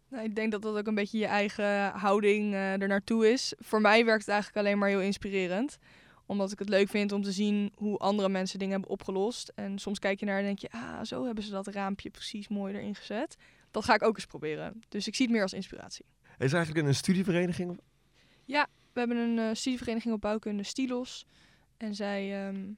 Nou, 0.10 0.24
ik 0.24 0.36
denk 0.36 0.52
dat 0.52 0.62
dat 0.62 0.78
ook 0.78 0.88
een 0.88 0.96
beetje 0.96 1.18
je 1.18 1.26
eigen 1.26 1.90
houding 1.90 2.54
eh 2.54 2.82
er 2.82 2.88
naartoe 2.88 3.32
is. 3.32 3.54
Voor 3.60 3.82
mij 3.82 4.06
werkt 4.06 4.26
het 4.26 4.30
eigenlijk 4.30 4.66
alleen 4.66 4.78
maar 4.78 4.90
heel 4.90 5.02
inspirerend. 5.02 5.78
Omdat 6.26 6.52
ik 6.52 6.60
het 6.60 6.70
leuk 6.70 6.90
vind 6.90 7.12
om 7.12 7.22
te 7.22 7.32
zien 7.32 7.72
hoe 7.76 7.98
andere 7.98 8.30
mensen 8.30 8.60
dingen 8.60 8.74
hebben 8.74 8.92
opgelost. 8.92 9.52
En 9.56 9.80
soms 9.80 10.00
kijk 10.00 10.20
je 10.20 10.26
naar 10.26 10.38
en 10.38 10.44
denk 10.44 10.60
je, 10.60 10.72
ah, 10.72 11.04
zo 11.04 11.26
hebben 11.26 11.44
ze 11.44 11.52
dat 11.52 11.68
raampje 11.68 12.10
precies 12.10 12.48
mooi 12.48 12.74
erin 12.74 12.96
gezet. 12.96 13.36
Dat 13.72 13.86
ga 13.86 13.94
ik 13.94 14.04
ook 14.04 14.16
eens 14.16 14.26
proberen. 14.26 14.82
Dus 14.90 15.08
ik 15.08 15.16
zie 15.16 15.26
het 15.26 15.34
meer 15.34 15.44
als 15.44 15.54
inspiratie. 15.54 16.06
Is 16.38 16.50
er 16.50 16.58
eigenlijk 16.58 16.88
een 16.88 16.96
studievereniging? 16.96 17.80
We 18.94 19.00
hebben 19.00 19.18
een 19.18 19.50
eh, 19.50 19.56
studievereniging 19.56 20.14
op 20.14 20.22
bouwkunde 20.22 20.64
Stilos. 20.64 21.26
En 21.78 21.96
zij, 21.96 22.48
ehm, 22.48 22.72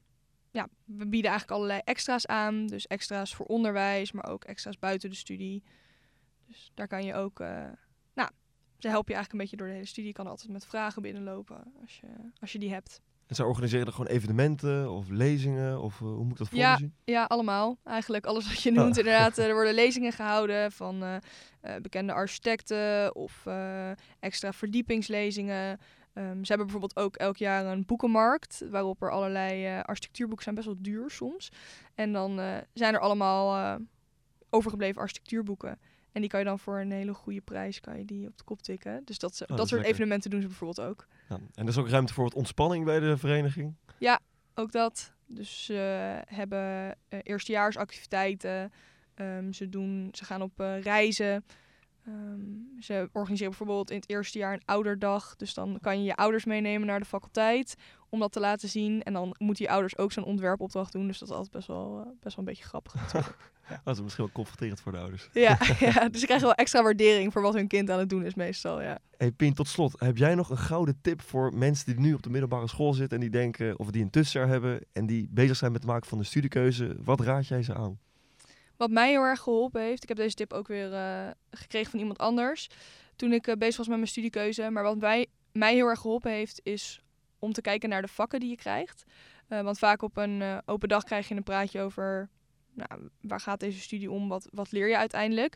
ja, 0.51 0.67
we 0.85 1.07
bieden 1.07 1.29
eigenlijk 1.29 1.51
allerlei 1.51 1.81
extra's 1.83 2.25
aan. 2.25 2.67
Dus 2.67 2.87
extra's 2.87 3.35
voor 3.35 3.45
onderwijs, 3.45 4.11
maar 4.11 4.29
ook 4.29 4.43
extra's 4.43 4.79
buiten 4.79 5.09
de 5.09 5.15
studie. 5.15 5.63
Dus 6.51 6.71
daar 6.73 6.87
kan 6.87 7.03
je 7.05 7.13
ook, 7.13 7.39
eh, 7.39 7.47
nou, 8.13 8.29
ze 8.77 8.87
helpen 8.87 9.13
je 9.13 9.15
eigenlijk 9.15 9.31
een 9.31 9.37
beetje 9.37 9.57
door 9.57 9.67
de 9.67 9.73
hele 9.73 9.85
studie. 9.85 10.09
Je 10.09 10.15
kan 10.15 10.27
altijd 10.27 10.49
met 10.51 10.65
vragen 10.65 11.01
binnenlopen 11.01 11.73
als 11.81 11.99
je, 11.99 12.07
als 12.39 12.51
je 12.51 12.59
die 12.59 12.73
hebt. 12.73 13.01
En 13.27 13.35
zij 13.35 13.45
organiseren 13.45 13.85
er 13.85 13.91
gewoon 13.93 14.11
evenementen 14.11 14.91
of 14.91 15.09
lezingen? 15.09 15.81
Of 15.81 16.01
eh, 16.01 16.07
hoe 16.07 16.23
moet 16.23 16.31
ik 16.31 16.37
dat 16.37 16.47
voor 16.49 16.57
Ja. 16.57 16.77
zien? 16.77 16.93
Ja, 17.03 17.23
allemaal. 17.23 17.77
Eigenlijk 17.83 18.25
alles 18.25 18.47
wat 18.47 18.61
je 18.61 18.71
noemt. 18.71 18.91
Oh. 18.91 18.97
Inderdaad, 18.97 19.37
eh, 19.37 19.45
er 19.47 19.53
worden 19.53 19.73
lezingen 19.73 20.11
gehouden 20.11 20.71
van 20.71 21.21
bekende 21.81 22.13
architecten 22.13 23.15
of 23.15 23.45
extra 24.19 24.53
verdiepingslezingen. 24.53 25.79
Ehm, 26.13 26.43
ze 26.43 26.47
hebben 26.53 26.67
bijvoorbeeld 26.67 26.95
ook 26.97 27.15
elk 27.15 27.37
jaar 27.37 27.65
een 27.65 27.85
boekenmarkt, 27.85 28.63
waarop 28.69 29.01
er 29.01 29.11
allerlei 29.11 29.81
architectuurboeken 29.81 30.43
zijn, 30.43 30.55
best 30.55 30.67
wel 30.67 30.77
duur 30.81 31.09
soms. 31.09 31.51
En 31.95 32.13
dan 32.13 32.39
zijn 32.73 32.93
er 32.93 32.99
allemaal 32.99 33.79
overgebleven 34.49 35.01
architectuurboeken. 35.01 35.79
En 36.11 36.21
die 36.21 36.29
kan 36.29 36.39
je 36.39 36.45
dan 36.45 36.59
voor 36.59 36.79
een 36.79 36.91
hele 36.91 37.13
goede 37.13 37.41
prijs 37.41 37.79
kan 37.79 37.97
je 37.97 38.05
die 38.05 38.27
op 38.27 38.37
de 38.37 38.43
kop 38.43 38.61
tikken. 38.61 39.01
Dus 39.05 39.19
dat, 39.19 39.35
ze- 39.35 39.43
Oh, 39.43 39.49
dat 39.49 39.57
soort 39.59 39.71
lekker. 39.71 39.89
evenementen 39.91 40.29
doen 40.29 40.41
ze 40.41 40.47
bijvoorbeeld 40.47 40.87
ook. 40.89 41.07
Ja. 41.29 41.35
En 41.35 41.63
er 41.63 41.67
is 41.67 41.77
ook 41.77 41.89
ruimte 41.89 42.13
voor 42.13 42.23
wat 42.23 42.33
ontspanning 42.33 42.85
bij 42.85 42.99
de 42.99 43.17
vereniging? 43.17 43.75
Ook 44.55 44.71
dat. 44.71 45.13
Dus 45.27 45.65
ze 45.65 45.73
hebben 46.27 46.95
eh, 47.09 47.19
eerstejaarsactiviteiten. 47.23 48.71
Ehm, 49.15 49.51
ze, 49.51 49.69
doen, 49.69 50.09
ze 50.11 50.25
gaan 50.25 50.41
op 50.41 50.59
eh, 50.59 50.81
reizen. 50.81 51.45
Ehm, 52.05 52.39
ze 52.79 53.09
organiseren 53.11 53.49
bijvoorbeeld 53.49 53.89
in 53.89 53.95
het 53.95 54.09
eerste 54.09 54.37
jaar 54.37 54.53
een 54.53 54.65
ouderdag. 54.65 55.35
Dus 55.35 55.53
dan 55.53 55.77
kan 55.81 55.97
je 55.97 56.03
je 56.03 56.15
ouders 56.15 56.45
meenemen 56.45 56.87
naar 56.87 56.99
de 56.99 57.05
faculteit 57.05 57.75
om 58.09 58.19
dat 58.19 58.31
te 58.31 58.39
laten 58.39 58.69
zien. 58.69 59.03
En 59.03 59.13
dan 59.13 59.35
moeten 59.37 59.65
je 59.65 59.71
ouders 59.71 59.97
ook 59.97 60.11
zo'n 60.11 60.23
ontwerpopdracht 60.23 60.91
doen. 60.91 61.07
Dus 61.07 61.19
dat 61.19 61.29
is 61.29 61.35
altijd 61.35 61.53
best 61.53 61.67
wel, 61.67 61.99
eh, 61.99 62.11
best 62.19 62.35
wel 62.35 62.45
een 62.45 62.51
beetje 62.51 62.63
grappig. 62.63 62.93
Dat 63.83 63.95
is 63.95 64.01
misschien 64.01 64.23
wel 64.23 64.33
confronterend 64.33 64.79
voor 64.79 64.91
de 64.91 64.97
ouders. 64.97 65.29
ja, 65.33 65.57
ja, 65.79 66.09
dus 66.09 66.19
ze 66.19 66.25
krijgen 66.25 66.47
wel 66.47 66.55
extra 66.55 66.83
waardering 66.83 67.31
voor 67.31 67.41
wat 67.41 67.53
hun 67.53 67.67
kind 67.67 67.89
aan 67.89 67.99
het 67.99 68.09
doen 68.09 68.25
is 68.25 68.35
meestal. 68.35 68.81
Ja. 68.81 68.99
Hey 69.17 69.31
Pien, 69.31 69.53
tot 69.53 69.67
slot. 69.67 69.99
Heb 69.99 70.17
jij 70.17 70.35
nog 70.35 70.49
een 70.49 70.57
gouden 70.57 70.97
tip 71.01 71.21
voor 71.21 71.53
mensen 71.53 71.85
die 71.85 71.99
nu 71.99 72.13
op 72.13 72.23
de 72.23 72.29
middelbare 72.29 72.67
school 72.67 72.93
zitten 72.93 73.17
en 73.17 73.23
die 73.23 73.39
denken, 73.39 73.79
of 73.79 73.91
die 73.91 74.03
een 74.03 74.09
tussenjaar 74.09 74.49
hebben 74.49 74.79
en 74.91 75.05
die 75.05 75.27
bezig 75.31 75.55
zijn 75.55 75.71
met 75.71 75.81
het 75.81 75.91
maken 75.91 76.07
van 76.07 76.17
de 76.17 76.23
studiekeuze? 76.23 76.95
Wat 77.03 77.19
raad 77.19 77.47
jij 77.47 77.63
ze 77.63 77.73
aan? 77.73 77.99
Wat 78.81 78.89
mij 78.89 79.09
heel 79.09 79.21
erg 79.21 79.39
geholpen 79.39 79.81
heeft, 79.81 80.03
ik 80.03 80.07
heb 80.09 80.17
deze 80.17 80.35
tip 80.35 80.53
ook 80.53 80.67
weer 80.67 80.93
eh, 80.93 81.29
gekregen 81.51 81.91
van 81.91 81.99
iemand 81.99 82.17
anders 82.17 82.69
toen 83.15 83.33
ik 83.33 83.47
eh, 83.47 83.55
bezig 83.55 83.77
was 83.77 83.87
met 83.87 83.97
mijn 83.97 84.09
studiekeuze. 84.09 84.69
Maar 84.69 84.83
wat 84.83 84.97
mij, 84.97 85.27
mij 85.51 85.73
heel 85.73 85.87
erg 85.87 85.99
geholpen 85.99 86.31
heeft, 86.31 86.59
is 86.63 87.01
om 87.39 87.53
te 87.53 87.61
kijken 87.61 87.89
naar 87.89 88.01
de 88.01 88.07
vakken 88.07 88.39
die 88.39 88.49
je 88.49 88.55
krijgt. 88.55 89.03
Eh, 89.47 89.61
want 89.61 89.79
vaak 89.79 90.01
op 90.01 90.17
een 90.17 90.61
open 90.65 90.89
dag 90.89 91.03
krijg 91.03 91.27
je 91.27 91.35
een 91.35 91.43
praatje 91.43 91.81
over 91.81 92.29
nou, 92.73 93.09
waar 93.21 93.39
gaat 93.39 93.59
deze 93.59 93.79
studie 93.79 94.11
om, 94.11 94.27
wat, 94.27 94.47
wat 94.51 94.71
leer 94.71 94.87
je 94.87 94.97
uiteindelijk. 94.97 95.55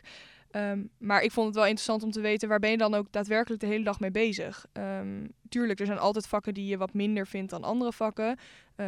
Ehm, 0.50 0.84
maar 0.98 1.22
ik 1.22 1.32
vond 1.32 1.46
het 1.46 1.56
wel 1.56 1.64
interessant 1.64 2.02
om 2.02 2.10
te 2.10 2.20
weten 2.20 2.48
waar 2.48 2.58
ben 2.58 2.70
je 2.70 2.76
dan 2.76 2.94
ook 2.94 3.12
daadwerkelijk 3.12 3.60
de 3.60 3.66
hele 3.66 3.84
dag 3.84 4.00
mee 4.00 4.10
bezig. 4.10 4.66
Ehm, 4.72 5.26
tuurlijk, 5.48 5.80
er 5.80 5.86
zijn 5.86 5.98
altijd 5.98 6.26
vakken 6.26 6.54
die 6.54 6.66
je 6.66 6.76
wat 6.76 6.94
minder 6.94 7.26
vindt 7.26 7.50
dan 7.50 7.64
andere 7.64 7.92
vakken. 7.92 8.38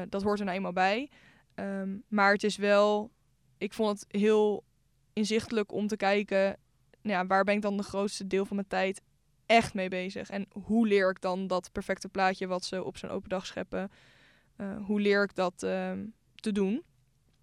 Dat 0.09 0.22
hoort 0.22 0.38
er 0.38 0.44
nou 0.44 0.57
eenmaal 0.57 0.72
bij. 0.72 1.11
Ehm, 1.55 1.96
maar 2.09 2.33
het 2.33 2.44
is 2.44 2.57
wel 2.57 3.11
ik 3.59 3.73
vond 3.73 4.01
het 4.01 4.21
heel 4.21 4.64
inzichtelijk 5.12 5.73
om 5.73 5.87
te 5.87 5.97
kijken, 5.97 6.57
nou 7.03 7.18
ja, 7.18 7.27
waar 7.27 7.44
ben 7.44 7.55
ik 7.55 7.62
dan 7.62 7.77
de 7.77 7.83
grootste 7.83 8.27
deel 8.27 8.44
van 8.44 8.57
mijn 8.57 8.68
tijd 8.68 9.03
echt 9.47 9.75
mee 9.75 9.88
bezig? 9.88 10.31
En 10.31 10.47
hoe 10.64 10.87
leer 10.87 11.11
ik 11.11 11.21
dan 11.21 11.47
dat 11.47 11.73
perfecte 11.73 12.09
plaatje 12.09 12.47
wat 12.47 12.64
ze 12.64 12.85
op 12.85 12.97
zo'n 12.97 13.11
open 13.11 13.29
dag 13.29 13.47
scheppen? 13.47 13.90
eh, 14.59 14.77
hoe 14.87 15.01
leer 15.01 15.23
ik 15.23 15.35
dat 15.35 15.62
ehm, 15.62 16.07
te 16.35 16.53
doen? 16.53 16.83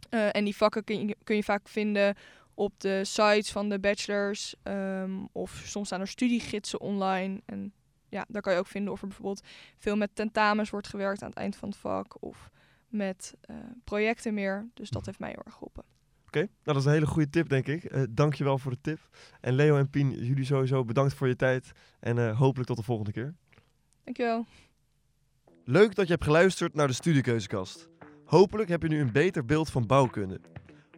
Eh, 0.09 0.35
en 0.35 0.43
die 0.43 0.55
vakken 0.55 0.83
kun 0.83 1.07
je, 1.07 1.17
kun 1.23 1.35
je 1.35 1.43
vaak 1.43 1.67
vinden 1.67 2.15
op 2.53 2.79
de 2.79 3.03
sites 3.03 3.51
van 3.51 3.69
de 3.69 3.79
bachelors. 3.79 4.55
ehm, 4.63 5.25
of 5.31 5.61
soms 5.65 5.87
staan 5.87 5.99
er 5.99 6.07
studiegidsen 6.07 6.79
online. 6.79 7.41
En 7.45 7.73
ja, 8.09 8.25
daar 8.27 8.41
kan 8.41 8.53
je 8.53 8.59
ook 8.59 8.67
vinden 8.67 8.93
of 8.93 9.01
er 9.01 9.07
bijvoorbeeld 9.07 9.45
veel 9.77 9.95
met 9.95 10.09
tentamens 10.13 10.69
wordt 10.69 10.87
gewerkt 10.87 11.21
aan 11.21 11.29
het 11.29 11.37
eind 11.37 11.55
van 11.55 11.69
het 11.69 11.77
vak. 11.77 12.23
Of 12.23 12.49
met 12.87 13.33
eh, 13.41 13.55
projecten 13.83 14.33
meer. 14.33 14.69
Dus 14.73 14.89
dat 14.89 15.05
heeft 15.05 15.19
mij 15.19 15.29
heel 15.29 15.43
erg 15.45 15.53
geholpen. 15.53 15.83
Oké, 16.35 16.47
nou 16.47 16.51
dat 16.63 16.75
is 16.75 16.85
een 16.85 16.91
hele 16.91 17.05
goede 17.05 17.29
tip 17.29 17.49
denk 17.49 17.67
ik. 17.67 17.83
Eh 17.83 18.01
dankjewel 18.09 18.57
voor 18.57 18.71
de 18.71 18.77
tip. 18.81 18.99
En 19.41 19.53
Leo 19.53 19.77
en 19.77 19.89
Pien, 19.89 20.25
jullie 20.25 20.45
sowieso 20.45 20.85
bedankt 20.85 21.13
voor 21.13 21.27
je 21.27 21.35
tijd 21.35 21.71
en 21.99 22.17
eh, 22.17 22.37
hopelijk 22.39 22.67
tot 22.67 22.77
de 22.77 22.83
volgende 22.83 23.11
keer. 23.11 23.33
Dankjewel. 24.03 24.45
Leuk 25.63 25.95
dat 25.95 26.05
je 26.05 26.11
hebt 26.11 26.23
geluisterd 26.23 26.73
naar 26.73 26.87
de 26.87 26.93
Studiekeuzekast. 26.93 27.89
Hopelijk 28.25 28.69
heb 28.69 28.81
je 28.81 28.87
nu 28.87 28.99
een 28.99 29.11
beter 29.11 29.45
beeld 29.45 29.69
van 29.69 29.85
bouwkunde. 29.85 30.39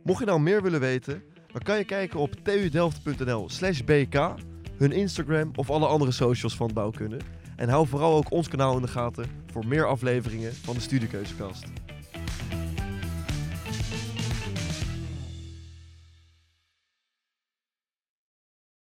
Mocht 0.04 0.20
je 0.20 0.26
nou 0.26 0.40
meer 0.40 0.62
willen 0.62 0.80
weten, 0.80 1.24
dan 1.52 1.62
kan 1.62 1.78
je 1.78 1.84
kijken 1.84 2.20
op 2.20 2.34
tudelft.nl 2.44 3.50
slash 3.50 3.82
bk, 3.82 4.34
hun 4.78 4.92
Instagram 4.92 5.52
of 5.56 5.70
alle 5.70 5.88
andere 5.88 6.12
socials 6.12 6.56
van 6.56 6.74
bouwkunde. 6.74 7.18
En 7.56 7.70
hou 7.70 7.88
vooral 7.88 8.18
ook 8.18 8.32
ons 8.32 8.48
kanaal 8.48 8.76
in 8.76 8.82
de 8.82 8.88
gaten 8.88 9.26
voor 9.52 9.68
meer 9.68 9.86
afleveringen 9.86 10.54
van 10.54 10.76
de 10.76 10.82
Studiekeuzekast. 10.82 11.87